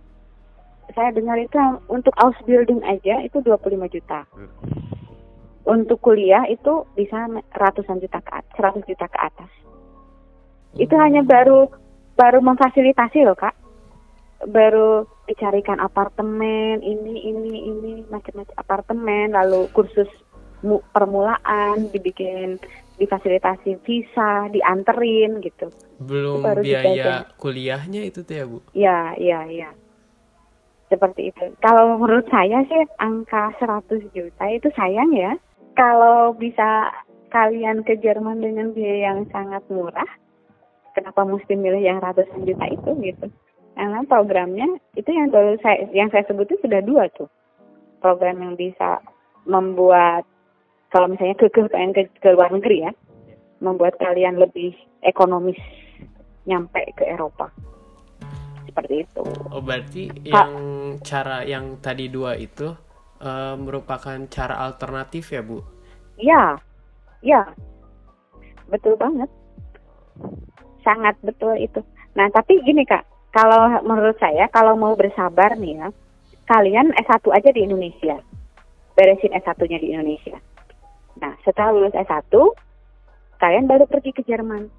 Saya 0.93 1.09
dengar 1.09 1.41
itu 1.41 1.57
untuk 1.89 2.13
Ausbildung 2.21 2.85
aja 2.85 3.25
itu 3.25 3.41
25 3.41 3.89
juta. 3.89 4.29
Untuk 5.65 5.97
kuliah 5.97 6.45
itu 6.45 6.85
bisa 6.93 7.25
ratusan 7.57 7.97
juta 7.97 8.21
ke 8.21 8.31
atas, 8.37 8.53
100 8.53 8.85
juta 8.85 9.09
ke 9.09 9.17
atas. 9.17 9.51
Itu 10.77 10.93
hanya 10.99 11.25
baru 11.25 11.65
baru 12.13 12.39
memfasilitasi 12.45 13.25
loh, 13.25 13.33
Kak. 13.33 13.55
Baru 14.45 15.09
dicarikan 15.25 15.81
apartemen, 15.81 16.85
ini 16.85 17.25
ini 17.25 17.53
ini 17.65 17.91
macam-macam 18.05 18.55
apartemen, 18.61 19.33
lalu 19.33 19.65
kursus 19.73 20.09
mu- 20.61 20.85
permulaan 20.93 21.89
dibikin 21.89 22.61
difasilitasi 23.01 23.81
visa, 23.83 24.47
dianterin 24.51 25.41
gitu. 25.41 25.73
Belum 25.99 26.43
baru 26.43 26.61
biaya 26.61 27.25
kuliahnya 27.39 28.01
itu 28.05 28.21
tuh 28.21 28.35
ya 28.35 28.45
bu. 28.45 28.57
Ya, 28.75 28.99
ya, 29.17 29.47
ya. 29.47 29.71
Seperti 30.91 31.33
itu. 31.33 31.45
Kalau 31.63 31.97
menurut 31.97 32.27
saya 32.29 32.61
sih 32.67 32.81
angka 33.01 33.55
100 33.57 34.13
juta 34.13 34.45
itu 34.51 34.69
sayang 34.75 35.11
ya. 35.15 35.33
Kalau 35.75 36.31
bisa 36.35 36.91
kalian 37.35 37.83
ke 37.83 37.99
Jerman 37.99 38.39
dengan 38.39 38.71
biaya 38.71 39.11
yang 39.11 39.27
sangat 39.29 39.59
murah, 39.67 40.07
kenapa 40.95 41.27
mesti 41.27 41.51
milih 41.59 41.83
yang 41.83 41.99
ratusan 41.99 42.47
juta 42.47 42.65
itu 42.71 42.89
gitu? 43.03 43.27
Karena 43.75 43.99
programnya 44.07 44.79
itu 44.95 45.11
yang 45.11 45.27
baru 45.35 45.59
saya 45.59 45.91
yang 45.91 46.07
saya 46.07 46.23
sebut 46.31 46.47
itu 46.47 46.63
sudah 46.63 46.79
dua 46.79 47.11
tuh. 47.11 47.27
Program 47.99 48.39
yang 48.39 48.55
bisa 48.55 49.03
membuat 49.43 50.23
kalau 50.95 51.11
misalnya 51.11 51.35
ke 51.35 51.51
ke 51.51 51.67
pengen 51.67 51.91
ke, 51.91 52.07
ke 52.23 52.29
luar 52.31 52.55
negeri 52.55 52.87
ya, 52.87 52.91
membuat 53.59 53.99
kalian 53.99 54.39
lebih 54.39 54.71
ekonomis 55.03 55.59
nyampe 56.47 56.87
ke 56.95 57.03
Eropa. 57.03 57.51
Seperti 58.63 59.03
itu. 59.03 59.23
Oh 59.51 59.59
berarti 59.59 60.07
Kak. 60.07 60.23
yang 60.23 60.53
cara 61.03 61.43
yang 61.43 61.83
tadi 61.83 62.07
dua 62.07 62.39
itu 62.39 62.71
eh, 63.21 63.55
merupakan 63.55 64.17
cara 64.27 64.55
alternatif 64.65 65.31
ya 65.31 65.41
bu? 65.43 65.59
Ya, 66.15 66.55
ya, 67.19 67.43
betul 68.71 68.95
banget, 68.95 69.27
sangat 70.81 71.15
betul 71.21 71.59
itu. 71.59 71.83
Nah, 72.15 72.31
tapi 72.31 72.63
gini 72.63 72.87
kak, 72.87 73.03
kalau 73.35 73.83
menurut 73.83 74.15
saya 74.15 74.47
kalau 74.47 74.79
mau 74.79 74.95
bersabar 74.95 75.59
nih 75.59 75.75
ya, 75.75 75.87
kalian 76.47 76.95
S1 76.95 77.25
aja 77.35 77.49
di 77.51 77.67
Indonesia, 77.67 78.15
beresin 78.95 79.35
S1-nya 79.35 79.77
di 79.83 79.91
Indonesia. 79.91 80.39
Nah, 81.19 81.35
setelah 81.43 81.75
lulus 81.75 81.95
S1, 81.95 82.31
kalian 83.39 83.67
baru 83.67 83.83
pergi 83.87 84.15
ke 84.15 84.23
Jerman 84.23 84.71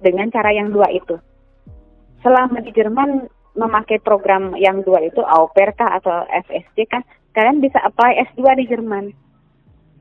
dengan 0.00 0.32
cara 0.32 0.52
yang 0.52 0.72
dua 0.72 0.88
itu. 0.88 1.16
Selama 2.24 2.64
di 2.64 2.72
Jerman 2.72 3.28
memakai 3.54 4.02
program 4.02 4.58
yang 4.58 4.82
dua 4.82 5.02
itu, 5.06 5.22
au 5.22 5.50
pair 5.54 5.70
kah 5.78 5.98
atau 5.98 6.26
FSC 6.26 6.86
kan, 6.90 7.06
kalian 7.34 7.62
bisa 7.62 7.78
apply 7.82 8.18
S2 8.34 8.42
di 8.58 8.64
Jerman 8.66 9.04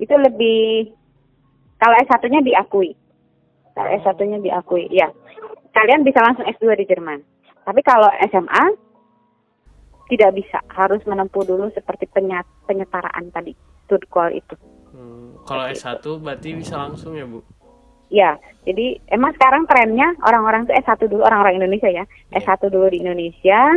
itu 0.02 0.16
lebih 0.18 0.90
kalau 1.78 1.96
S1-nya 2.08 2.42
diakui. 2.42 2.96
Kalau 3.74 3.90
S1-nya 4.00 4.40
diakui, 4.40 4.88
ya. 4.94 5.10
Kalian 5.74 6.06
bisa 6.06 6.22
langsung 6.22 6.46
S2 6.46 6.78
di 6.80 6.86
Jerman. 6.86 7.20
Tapi 7.66 7.82
kalau 7.82 8.08
SMA 8.30 8.66
tidak 10.12 10.32
bisa, 10.38 10.62
harus 10.70 11.02
menempuh 11.08 11.44
dulu 11.48 11.72
seperti 11.74 12.06
penyetaraan 12.68 13.34
tadi, 13.34 13.56
call 14.12 14.36
itu. 14.36 14.56
Hmm, 14.94 15.42
kalau 15.48 15.66
S1 15.66 16.06
berarti 16.22 16.54
bisa 16.54 16.78
langsung 16.78 17.18
ya 17.18 17.26
bu? 17.26 17.42
Ya, 18.14 18.38
jadi 18.62 19.02
emang 19.10 19.34
sekarang 19.34 19.66
trennya 19.66 20.14
orang-orang 20.22 20.70
tuh 20.70 20.78
S1 20.78 21.10
dulu, 21.10 21.26
orang-orang 21.26 21.58
Indonesia 21.58 21.90
ya. 21.90 22.06
S1 22.30 22.70
dulu 22.70 22.94
di 22.94 23.02
Indonesia, 23.02 23.74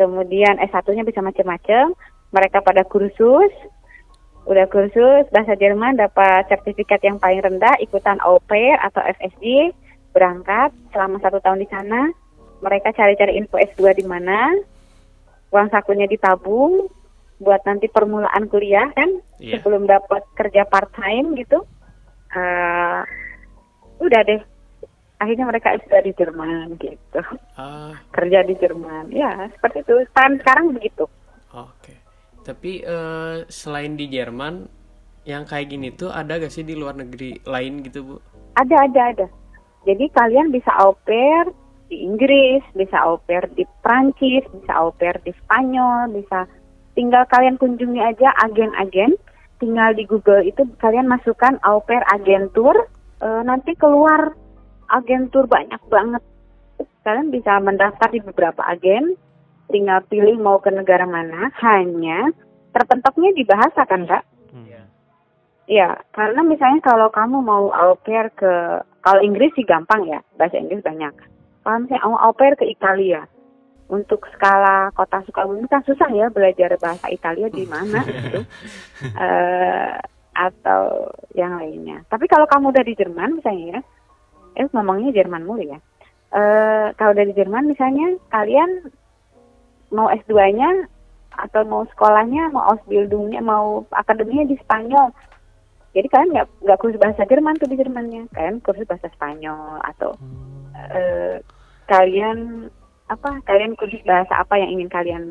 kemudian 0.00 0.56
S1-nya 0.56 1.04
bisa 1.04 1.20
macam-macam. 1.20 1.92
Mereka 2.32 2.64
pada 2.64 2.80
kursus, 2.88 3.52
udah 4.48 4.64
kursus 4.72 5.28
bahasa 5.28 5.52
Jerman 5.60 6.00
dapat 6.00 6.48
sertifikat 6.48 7.04
yang 7.04 7.20
paling 7.20 7.44
rendah 7.44 7.76
ikutan 7.84 8.16
au 8.24 8.40
pair 8.48 8.80
atau 8.80 9.04
FSG 9.04 9.76
berangkat 10.16 10.72
selama 10.92 11.20
satu 11.20 11.40
tahun 11.44 11.60
di 11.60 11.68
sana 11.68 12.08
mereka 12.64 12.92
cari-cari 12.92 13.36
info 13.40 13.56
S2 13.60 13.98
di 13.98 14.04
mana 14.04 14.52
uang 15.48 15.68
sakunya 15.72 16.04
ditabung 16.04 16.86
buat 17.40 17.60
nanti 17.66 17.88
permulaan 17.88 18.46
kuliah 18.46 18.88
kan 18.94 19.10
Iya. 19.40 19.58
sebelum 19.58 19.88
dapat 19.88 20.22
kerja 20.38 20.68
part 20.68 20.92
time 20.94 21.34
gitu 21.40 21.64
Eh, 22.34 23.00
udah 24.00 24.20
deh 24.26 24.40
akhirnya 25.22 25.46
mereka 25.46 25.74
S2 25.78 25.92
di 26.10 26.12
Jerman 26.18 26.66
gitu 26.78 27.20
Ah, 27.54 27.94
kerja 28.10 28.42
di 28.42 28.54
Jerman 28.58 29.14
ya 29.14 29.46
seperti 29.54 29.86
itu 29.86 29.94
sekarang 30.10 30.42
sekarang 30.42 30.66
begitu 30.74 31.04
oke. 31.54 31.94
Tapi 32.44 32.84
eh, 32.84 33.36
selain 33.48 33.96
di 33.96 34.04
Jerman, 34.12 34.68
yang 35.24 35.48
kayak 35.48 35.72
gini 35.72 35.88
tuh 35.96 36.12
ada 36.12 36.36
gak 36.36 36.52
sih 36.52 36.60
di 36.60 36.76
luar 36.76 36.92
negeri 37.00 37.40
lain 37.48 37.80
gitu 37.80 38.04
bu? 38.04 38.14
Ada, 38.60 38.76
ada, 38.84 39.00
ada. 39.16 39.26
Jadi 39.88 40.12
kalian 40.12 40.52
bisa 40.52 40.68
au 40.76 40.92
pair 41.08 41.48
di 41.88 42.04
Inggris, 42.04 42.60
bisa 42.76 43.00
au 43.00 43.16
pair 43.24 43.48
di 43.56 43.64
Prancis, 43.80 44.44
bisa 44.52 44.72
au 44.76 44.92
pair 44.92 45.16
di 45.24 45.32
Spanyol, 45.44 46.12
bisa 46.12 46.44
tinggal 46.92 47.24
kalian 47.32 47.56
kunjungi 47.56 48.00
aja 48.00 48.32
agen-agen. 48.44 49.16
Tinggal 49.56 49.96
di 49.96 50.04
Google 50.04 50.44
itu 50.44 50.68
kalian 50.80 51.08
masukkan 51.08 51.56
au 51.64 51.80
pair 51.80 52.04
agentur, 52.12 52.76
eh, 53.20 53.42
nanti 53.44 53.76
keluar 53.78 54.34
agentur 54.90 55.46
banyak 55.46 55.80
banget. 55.90 56.22
Kalian 57.04 57.28
bisa 57.28 57.60
mendaftar 57.60 58.08
di 58.08 58.20
beberapa 58.24 58.64
agen, 58.64 59.14
tinggal 59.68 60.00
pilih 60.08 60.40
mau 60.40 60.58
ke 60.58 60.72
negara 60.72 61.04
mana, 61.04 61.52
hanya 61.60 62.32
terpentoknya 62.72 63.30
di 63.36 63.44
bahasa 63.44 63.84
kan 63.84 64.08
kak? 64.08 64.24
Iya. 64.56 64.82
Iya, 65.68 65.88
karena 66.16 66.40
misalnya 66.42 66.80
kalau 66.80 67.12
kamu 67.12 67.44
mau 67.44 67.68
au 67.70 67.96
pair 68.00 68.32
ke, 68.32 68.80
kalau 69.04 69.20
Inggris 69.20 69.52
sih 69.52 69.68
gampang 69.68 70.08
ya, 70.08 70.20
bahasa 70.40 70.56
Inggris 70.56 70.80
banyak. 70.80 71.12
Kalau 71.64 71.78
misalnya 71.84 72.08
mau 72.08 72.20
au 72.20 72.32
pair 72.32 72.56
ke 72.56 72.64
Italia, 72.64 73.28
untuk 73.88 74.24
skala 74.32 74.88
kota 74.96 75.20
Sukabumi 75.28 75.68
kan 75.68 75.84
susah 75.84 76.08
ya 76.08 76.32
belajar 76.32 76.72
bahasa 76.80 77.06
Italia 77.12 77.52
di 77.52 77.64
mana 77.72 78.00
gitu, 78.04 78.40
Eh, 79.24 79.96
atau 80.34 81.08
yang 81.32 81.56
lainnya. 81.56 82.02
Tapi 82.10 82.26
kalau 82.26 82.44
kamu 82.50 82.74
udah 82.74 82.84
di 82.84 82.94
Jerman 82.98 83.38
misalnya 83.38 83.78
ya, 83.78 83.80
eh 84.58 84.66
ngomongnya 84.74 85.14
Jerman 85.14 85.46
mulu 85.46 85.62
ya. 85.62 85.78
Eh, 86.34 86.86
kalau 86.98 87.14
dari 87.14 87.30
Jerman 87.30 87.70
misalnya 87.70 88.18
kalian 88.34 88.90
mau 89.94 90.10
S2-nya 90.10 90.90
atau 91.34 91.62
mau 91.66 91.86
sekolahnya, 91.94 92.50
mau 92.50 92.74
Ausbildungnya, 92.74 93.38
mau 93.38 93.86
akademinya 93.94 94.50
di 94.50 94.58
Spanyol. 94.58 95.14
Jadi 95.94 96.06
kalian 96.10 96.30
nggak 96.34 96.48
nggak 96.66 96.78
kursus 96.82 96.98
bahasa 96.98 97.22
Jerman 97.30 97.54
tuh 97.62 97.70
di 97.70 97.78
Jermannya, 97.78 98.26
kalian 98.34 98.58
kursus 98.66 98.82
bahasa 98.82 99.06
Spanyol 99.14 99.78
atau 99.94 100.18
eh, 100.74 101.38
kalian 101.86 102.66
apa? 103.06 103.38
Kalian 103.46 103.78
kursus 103.78 104.02
bahasa 104.02 104.34
apa 104.34 104.58
yang 104.58 104.74
ingin 104.74 104.90
kalian 104.90 105.22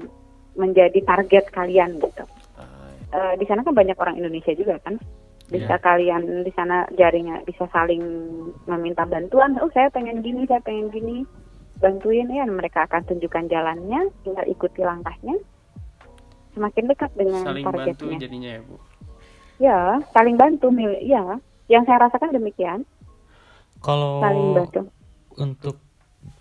menjadi 0.56 1.04
target 1.04 1.52
kalian 1.52 2.00
gitu. 2.00 2.24
Eh, 3.13 3.34
di 3.38 3.45
sana 3.45 3.62
kan 3.62 3.78
banyak 3.78 3.93
orang 4.02 4.17
Indonesia 4.17 4.58
juga 4.58 4.82
kan. 4.82 4.97
Bisa 5.54 5.78
kalian 5.78 6.41
di 6.41 6.49
sana 6.58 6.89
jaringnya 6.97 7.45
bisa 7.45 7.69
saling 7.69 8.02
meminta 8.65 9.06
bantuan. 9.06 9.54
Oh 9.62 9.69
saya 9.69 9.93
pengen 9.93 10.26
gini, 10.26 10.49
saya 10.49 10.58
pengen 10.65 10.89
gini. 10.89 11.21
Bantuin 11.78 12.26
ya, 12.32 12.47
mereka 12.49 12.89
akan 12.89 13.06
tunjukkan 13.06 13.52
jalannya, 13.54 14.10
tinggal 14.26 14.45
ikuti 14.49 14.82
langkahnya. 14.82 15.36
Semakin 16.58 16.89
dekat 16.89 17.12
dengan 17.13 17.43
saling 17.43 17.65
bantu 17.65 17.78
targetnya. 18.02 18.17
jadinya 18.17 18.49
ya 18.58 18.62
bu 18.62 18.76
Ya, 19.62 19.80
saling 20.13 20.38
bantu 20.38 20.73
mil 20.73 20.97
ya. 21.02 21.38
Yang 21.69 21.84
saya 21.86 22.10
rasakan 22.10 22.34
demikian, 22.34 22.80
Kalau 23.84 24.26
saling 24.26 24.47
bantu. 24.58 24.82
untuk 25.38 25.76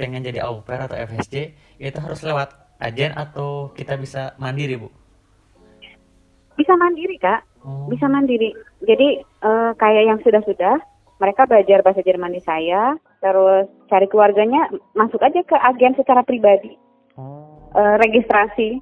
pengen 0.00 0.24
jadi 0.24 0.40
au 0.46 0.64
pair 0.64 0.88
atau 0.88 0.96
FSJ 0.96 1.52
itu 1.80 1.98
harus 2.00 2.22
lewat 2.24 2.54
agen 2.80 3.12
atau 3.12 3.72
kita 3.76 3.98
bisa 4.00 4.32
mandiri 4.40 4.78
bu? 4.80 4.88
Bisa 6.56 6.76
mandiri, 6.76 7.16
Kak. 7.16 7.42
Oh. 7.64 7.86
Bisa 7.88 8.06
mandiri. 8.06 8.52
Jadi 8.84 9.22
eh, 9.22 9.70
kayak 9.78 10.04
yang 10.06 10.18
sudah-sudah, 10.22 10.76
mereka 11.22 11.46
belajar 11.46 11.86
bahasa 11.86 12.02
Jerman 12.02 12.34
di 12.34 12.42
saya, 12.42 12.98
terus 13.22 13.70
cari 13.86 14.10
keluarganya, 14.10 14.66
masuk 14.98 15.22
aja 15.22 15.40
ke 15.46 15.54
agen 15.54 15.94
secara 15.94 16.26
pribadi, 16.26 16.74
Oh. 17.12 17.68
Eh, 17.76 17.96
registrasi, 18.00 18.80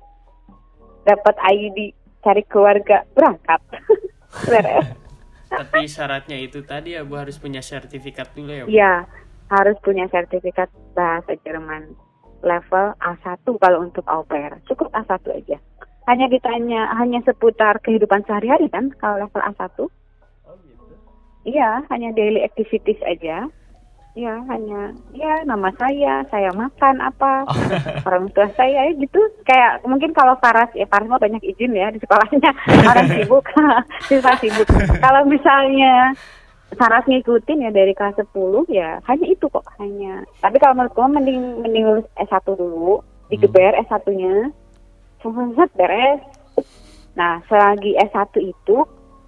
dapat 1.02 1.34
ID, 1.42 1.90
cari 2.22 2.42
keluarga, 2.46 3.02
berangkat. 3.10 3.60
Beres. 4.50 4.86
tapi 5.50 5.90
syaratnya 5.90 6.38
itu 6.38 6.62
tadi 6.62 6.94
ya 6.94 7.02
bu 7.02 7.18
harus 7.18 7.34
punya 7.42 7.58
sertifikat 7.58 8.30
dulu 8.38 8.50
ya 8.54 8.62
bu 8.62 8.68
Iya, 8.70 8.94
harus 9.50 9.76
punya 9.82 10.06
sertifikat 10.06 10.70
bahasa 10.94 11.34
Jerman 11.42 11.90
level 12.46 12.94
A1 13.02 13.42
kalau 13.44 13.78
untuk 13.82 14.06
au 14.06 14.22
pair. 14.24 14.54
Cukup 14.70 14.88
A1 14.94 15.20
aja. 15.34 15.58
Hanya 16.10 16.26
ditanya 16.26 16.90
hanya 16.98 17.22
seputar 17.22 17.78
kehidupan 17.86 18.26
sehari-hari 18.26 18.66
kan 18.66 18.90
kalau 18.98 19.22
level 19.22 19.38
A1. 19.46 19.86
Iya, 21.46 21.86
hanya 21.86 22.10
daily 22.18 22.42
activities 22.42 22.98
aja. 23.06 23.46
Iya, 24.18 24.42
hanya 24.50 24.90
ya 25.14 25.46
nama 25.46 25.70
saya, 25.78 26.26
saya 26.34 26.50
makan 26.50 26.98
apa, 26.98 27.46
orang 28.10 28.26
tua 28.34 28.50
saya 28.58 28.90
ya 28.90 28.92
gitu. 28.98 29.22
Kayak 29.46 29.86
mungkin 29.86 30.10
kalau 30.10 30.34
Faras 30.42 30.74
ya 30.74 30.82
Faras 30.90 31.06
mah 31.06 31.22
banyak 31.22 31.38
izin 31.46 31.78
ya 31.78 31.94
di 31.94 32.02
sekolahnya. 32.02 32.50
Orang 32.90 33.06
sibuk, 33.06 33.46
siswa 34.10 34.34
sibuk. 34.42 34.66
Kalau 34.98 35.22
misalnya 35.30 36.10
Saras 36.74 37.06
ngikutin 37.06 37.66
ya 37.66 37.70
dari 37.70 37.94
kelas 37.94 38.18
10 38.18 38.34
ya 38.70 38.98
hanya 39.06 39.26
itu 39.30 39.46
kok 39.46 39.66
hanya. 39.78 40.26
Tapi 40.42 40.58
kalau 40.58 40.74
menurut 40.74 40.94
gue 40.94 41.06
mending 41.06 41.40
mending 41.62 41.84
lulus 41.86 42.06
S1 42.18 42.46
dulu, 42.50 43.02
digeber 43.30 43.78
S1-nya. 43.86 44.50
Set 45.20 45.70
beres. 45.76 46.20
Nah, 47.14 47.44
selagi 47.46 47.96
S1 48.00 48.32
itu 48.40 48.76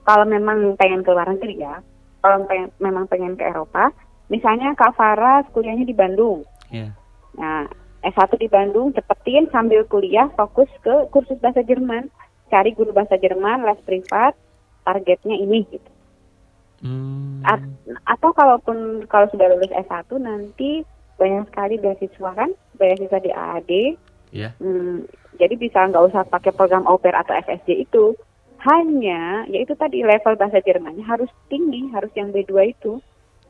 kalau 0.03 0.25
memang 0.27 0.75
pengen 0.81 1.05
ke 1.05 1.11
luar 1.13 1.29
negeri 1.29 1.61
ya, 1.61 1.79
kalau 2.25 2.47
pengen, 2.47 2.71
memang 2.79 3.05
pengen 3.11 3.35
ke 3.37 3.45
Eropa, 3.45 3.91
misalnya 4.31 4.73
Kak 4.79 4.97
Faras 4.97 5.45
kuliahnya 5.53 5.85
di 5.85 5.95
Bandung. 5.95 6.47
Iya. 6.73 6.95
Nah, 7.37 7.69
S1 8.03 8.35
di 8.39 8.49
Bandung 8.51 8.91
cepetin 8.97 9.47
sambil 9.55 9.87
kuliah 9.87 10.27
fokus 10.35 10.71
ke 10.83 11.07
kursus 11.15 11.39
bahasa 11.39 11.63
Jerman. 11.63 12.11
Cari 12.51 12.75
guru 12.75 12.93
bahasa 12.93 13.17
Jerman, 13.17 13.65
les 13.65 13.81
privat, 13.87 14.35
targetnya 14.85 15.39
ini 15.39 15.65
gitu. 15.71 15.91
Hmm. 16.83 17.41
At- 17.47 17.79
atau 18.19 18.35
kalaupun 18.35 19.07
kalau 19.07 19.31
sudah 19.31 19.47
lulus 19.55 19.71
S1 19.71 20.11
nanti 20.19 20.83
banyak 21.15 21.47
sekali 21.55 21.79
beasiswa 21.79 22.31
kan, 22.35 22.51
beasiswa 22.75 23.19
di 23.23 23.31
AAD. 23.31 23.73
Iya. 24.35 24.51
Hmm, 24.59 25.07
jadi 25.41 25.55
bisa 25.57 25.89
nggak 25.89 26.13
usah 26.13 26.23
pakai 26.29 26.53
program 26.53 26.85
au 26.85 26.99
pair 27.01 27.17
atau 27.17 27.33
FSJ 27.33 27.89
itu. 27.89 28.17
Hanya 28.63 29.43
yaitu 29.51 29.75
tadi 29.75 30.07
level 30.07 30.39
bahasa 30.39 30.63
Jermannya 30.63 31.03
harus 31.03 31.27
tinggi, 31.51 31.91
harus 31.91 32.11
yang 32.15 32.31
B2 32.31 32.53
itu. 32.71 33.03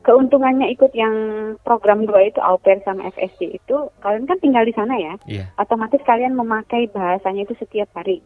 Keuntungannya 0.02 0.72
ikut 0.74 0.90
yang 0.98 1.14
program 1.62 2.08
2 2.08 2.32
itu 2.32 2.40
au 2.42 2.58
pair 2.58 2.82
sama 2.82 3.06
FSJ 3.12 3.60
itu, 3.60 3.76
kalian 4.02 4.26
kan 4.26 4.40
tinggal 4.42 4.64
di 4.66 4.74
sana 4.74 4.96
ya. 4.98 5.14
Iya. 5.28 5.44
Otomatis 5.60 6.00
kalian 6.02 6.34
memakai 6.34 6.90
bahasanya 6.90 7.46
itu 7.46 7.54
setiap 7.60 7.86
hari. 7.94 8.18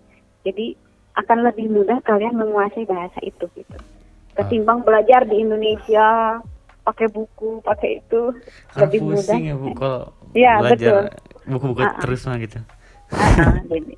Jadi 0.47 0.79
akan 1.16 1.49
lebih 1.49 1.69
mudah 1.69 2.01
kalian 2.07 2.38
menguasai 2.38 2.87
bahasa 2.87 3.19
itu 3.21 3.45
gitu. 3.57 3.77
Ketimbang 4.37 4.85
belajar 4.85 5.25
di 5.25 5.42
Indonesia 5.42 6.38
pakai 6.87 7.09
buku, 7.11 7.64
pakai 7.66 7.99
itu 8.05 8.23
lebih 8.79 9.01
mudah. 9.03 9.27
pusing 9.27 9.45
ya 9.51 9.55
bu 9.59 9.69
kalau 9.75 10.01
Iya, 10.37 10.53
belajar 10.61 10.95
buku-buku 11.49 11.83
Ah, 11.83 11.90
ah. 11.97 12.01
terus 12.05 12.21
mah 12.29 12.37
gitu. 12.38 12.61
Ah, 13.12 13.61
jadi 13.71 13.95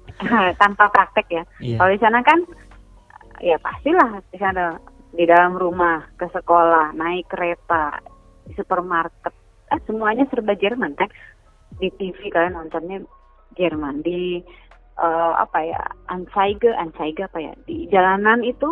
tanpa 0.61 0.91
praktek 0.93 1.27
ya. 1.31 1.43
Iya. 1.63 1.77
Kalau 1.81 1.91
di 1.95 2.01
sana 2.03 2.19
kan 2.21 2.39
ya 3.39 3.57
pastilah 3.63 4.19
di 4.29 4.39
sana 4.39 4.77
di 5.15 5.25
dalam 5.25 5.57
rumah, 5.57 6.05
ke 6.21 6.29
sekolah, 6.29 6.93
naik 6.93 7.33
kereta, 7.33 7.97
di 8.45 8.53
supermarket, 8.53 9.33
eh, 9.73 9.81
semuanya 9.89 10.29
serba 10.29 10.53
Jerman 10.53 10.93
kan. 10.99 11.09
Di 11.81 11.89
TV 11.97 12.29
kalian 12.29 12.59
nontonnya 12.59 13.01
Jerman, 13.57 14.05
di 14.05 14.43
eh, 14.99 15.33
apa 15.39 15.59
ya, 15.65 15.81
Anzeige, 16.13 16.75
Anzeige 16.77 17.25
apa 17.25 17.39
ya, 17.41 17.53
di 17.65 17.89
jalanan 17.89 18.45
itu 18.45 18.69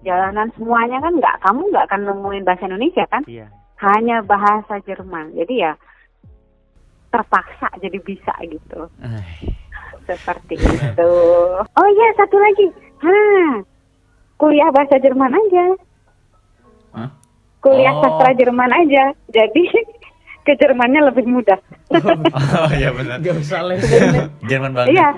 jalanan 0.00 0.48
semuanya 0.56 0.96
kan 1.04 1.12
nggak 1.12 1.36
kamu 1.44 1.60
nggak 1.68 1.86
akan 1.92 2.02
nemuin 2.08 2.44
bahasa 2.48 2.64
Indonesia 2.64 3.04
kan 3.12 3.20
Iya. 3.28 3.52
hanya 3.84 4.24
bahasa 4.24 4.80
Jerman 4.88 5.36
jadi 5.36 5.54
ya 5.68 5.72
terpaksa 7.10 7.68
jadi 7.76 7.98
bisa 7.98 8.32
gitu 8.42 8.86
Eh, 8.98 9.22
seperti 10.06 10.54
itu. 10.56 11.12
Oh 11.60 11.88
iya 11.88 12.08
satu 12.14 12.36
lagi, 12.36 12.66
Hah, 12.98 13.62
kuliah 14.36 14.70
bahasa 14.70 14.96
Jerman 14.96 15.30
aja, 15.30 15.64
Hah? 16.92 17.10
kuliah 17.60 17.92
Oh. 17.92 18.00
sastra 18.00 18.34
Jerman 18.34 18.70
aja, 18.72 19.04
jadi 19.28 19.62
ke 20.46 20.56
Jermannya 20.56 21.04
lebih 21.04 21.26
mudah. 21.26 21.58
oh 21.92 22.72
iya 22.72 22.90
benar. 22.90 23.18
Gak 23.18 23.38
usah 23.38 23.62
les 23.62 23.82
Jerman 24.50 24.72
banget. 24.72 24.94
Iya, 24.94 25.08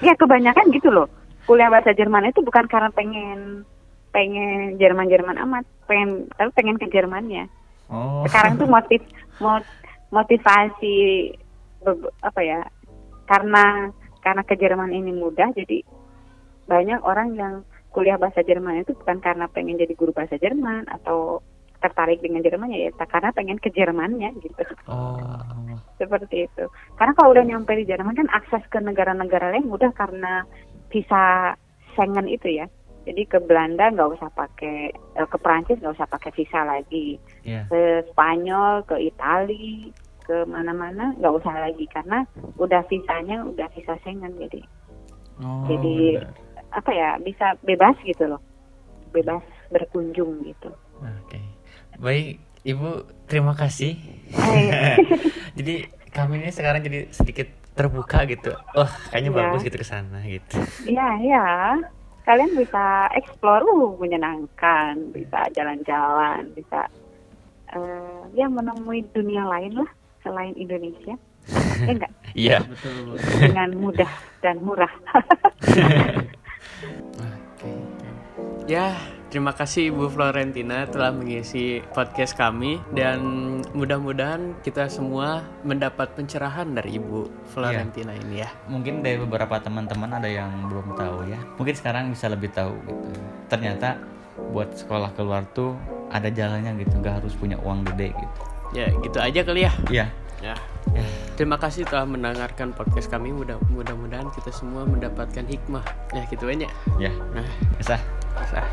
ya 0.00 0.12
kebanyakan 0.14 0.70
gitu 0.70 0.88
loh. 0.88 1.08
Kuliah 1.44 1.66
bahasa 1.66 1.90
Jerman 1.90 2.28
itu 2.28 2.42
bukan 2.42 2.66
karena 2.66 2.90
pengen 2.90 3.64
pengen 4.08 4.76
Jerman-Jerman 4.76 5.40
amat, 5.40 5.64
pengen 5.84 6.28
tapi 6.34 6.50
pengen 6.52 6.76
ke 6.76 6.86
Jermannya. 6.88 7.48
Oh. 7.88 8.20
sekarang 8.22 8.60
tuh 8.60 8.68
motif 8.68 9.00
mot- 9.38 9.64
motivasi 10.10 10.96
apa 12.24 12.40
ya 12.42 12.60
karena 13.28 13.92
karena 14.24 14.42
ke 14.42 14.54
Jerman 14.58 14.90
ini 14.92 15.14
mudah 15.14 15.52
jadi 15.54 15.84
banyak 16.68 17.00
orang 17.04 17.38
yang 17.38 17.54
kuliah 17.92 18.20
bahasa 18.20 18.44
Jerman 18.44 18.84
itu 18.84 18.92
bukan 18.98 19.20
karena 19.24 19.48
pengen 19.48 19.80
jadi 19.80 19.94
guru 19.96 20.12
bahasa 20.12 20.36
Jerman 20.36 20.84
atau 20.88 21.40
tertarik 21.78 22.18
dengan 22.18 22.42
Jerman 22.42 22.74
ya, 22.74 22.90
ya 22.90 23.06
karena 23.06 23.30
pengen 23.30 23.58
ke 23.62 23.70
Jermannya 23.70 24.34
gitu. 24.42 24.62
Oh. 24.90 25.16
seperti 25.98 26.46
itu. 26.46 26.64
Karena 26.94 27.10
kalau 27.18 27.34
udah 27.34 27.42
nyampe 27.42 27.74
di 27.74 27.82
Jerman 27.82 28.14
kan 28.14 28.30
akses 28.30 28.62
ke 28.70 28.78
negara-negara 28.78 29.50
lain 29.50 29.66
mudah 29.66 29.90
karena 29.94 30.46
visa 30.94 31.54
Schengen 31.94 32.30
itu 32.30 32.62
ya 32.62 32.70
jadi 33.08 33.22
ke 33.24 33.38
Belanda 33.40 33.88
nggak 33.88 34.10
usah 34.12 34.28
pakai 34.30 34.76
eh, 34.92 35.26
ke 35.26 35.36
Prancis 35.36 35.80
nggak 35.80 35.96
usah 35.96 36.06
pakai 36.06 36.30
visa 36.30 36.60
lagi 36.62 37.16
Iya. 37.40 37.64
ke 37.66 37.80
Spanyol, 38.06 38.84
ke 38.84 39.00
Itali, 39.00 39.88
ke 40.20 40.44
mana-mana 40.44 41.16
nggak 41.16 41.34
usah 41.34 41.54
lagi 41.58 41.88
karena 41.88 42.28
udah 42.56 42.84
visanya 42.84 43.40
udah 43.42 43.66
visa 43.72 43.96
Schengen 43.98 44.36
jadi 44.36 44.60
Oh. 45.38 45.64
jadi 45.64 46.18
benar. 46.18 46.34
apa 46.74 46.90
ya 46.90 47.10
bisa 47.16 47.54
bebas 47.62 47.94
gitu 48.02 48.26
loh 48.26 48.42
bebas 49.08 49.40
berkunjung 49.68 50.42
gitu. 50.42 50.68
Oke. 50.98 51.38
Baik, 51.96 52.36
Ibu, 52.60 52.90
terima 53.24 53.54
kasih. 53.54 53.94
Jadi 55.54 55.74
kami 56.08 56.40
ini 56.40 56.50
sekarang 56.50 56.80
jadi 56.80 57.06
sedikit 57.08 57.46
terbuka 57.72 58.24
gitu 58.24 58.50
oh 58.74 58.88
kayaknya 59.08 59.30
Iya. 59.30 59.38
bagus 59.38 59.60
gitu 59.62 59.76
ke 59.76 59.86
sana 59.86 60.18
gitu 60.24 60.58
Iya, 60.82 61.08
iya. 61.20 61.44
Kalian 62.28 62.52
bisa 62.60 63.08
explore, 63.16 63.64
uh, 63.64 63.96
menyenangkan, 63.96 65.00
bisa 65.16 65.48
jalan-jalan, 65.56 66.52
bisa 66.52 66.84
eh, 67.72 68.20
ya 68.36 68.52
menemui 68.52 69.00
dunia 69.16 69.48
lain 69.48 69.80
lah 69.80 69.88
selain 70.20 70.52
Indonesia. 70.60 71.16
ya 71.80 71.88
enggak? 71.88 72.12
iya 72.44 72.60
betul. 72.60 73.16
Dengan 73.16 73.72
mudah 73.80 74.12
dan 74.44 74.60
murah. 74.60 74.92
Oke. 77.24 77.72
Ya, 78.68 78.92
terima 79.28 79.52
kasih 79.52 79.92
Ibu 79.92 80.08
Florentina 80.08 80.88
telah 80.88 81.12
mengisi 81.12 81.84
podcast 81.92 82.32
kami 82.32 82.80
dan 82.96 83.20
mudah-mudahan 83.76 84.56
kita 84.64 84.88
semua 84.88 85.44
mendapat 85.62 86.16
pencerahan 86.16 86.72
dari 86.72 86.96
Ibu 86.96 87.28
Florentina 87.52 88.16
ini 88.16 88.40
ya. 88.40 88.50
mungkin 88.66 89.04
dari 89.04 89.20
beberapa 89.20 89.60
teman-teman 89.60 90.16
ada 90.16 90.28
yang 90.28 90.50
belum 90.72 90.96
tahu 90.96 91.28
ya. 91.28 91.40
Mungkin 91.60 91.74
sekarang 91.76 92.08
bisa 92.08 92.32
lebih 92.32 92.48
tahu 92.56 92.72
gitu. 92.88 93.08
Ternyata 93.52 94.00
buat 94.50 94.72
sekolah 94.72 95.12
keluar 95.12 95.44
tuh 95.52 95.76
ada 96.08 96.32
jalannya 96.32 96.80
gitu. 96.80 96.96
Nggak 96.96 97.20
harus 97.22 97.36
punya 97.36 97.60
uang 97.60 97.84
gede 97.92 98.16
gitu. 98.16 98.40
Ya, 98.72 98.86
gitu 98.92 99.18
aja 99.20 99.40
kali 99.44 99.64
ya. 99.68 99.72
iya. 99.88 100.06
Ya. 100.38 100.54
Terima 101.38 101.54
kasih 101.54 101.86
telah 101.86 102.02
mendengarkan 102.02 102.74
podcast 102.74 103.06
kami. 103.06 103.30
Mudah 103.30 103.62
mudah-mudahan 103.70 104.26
kita 104.34 104.50
semua 104.50 104.82
mendapatkan 104.82 105.46
hikmah. 105.46 105.86
Ya, 106.10 106.26
gitu 106.26 106.50
aja. 106.50 106.66
ya 106.98 107.14
Nah, 107.30 107.46
bisa 107.78 107.94
sah. 108.50 108.66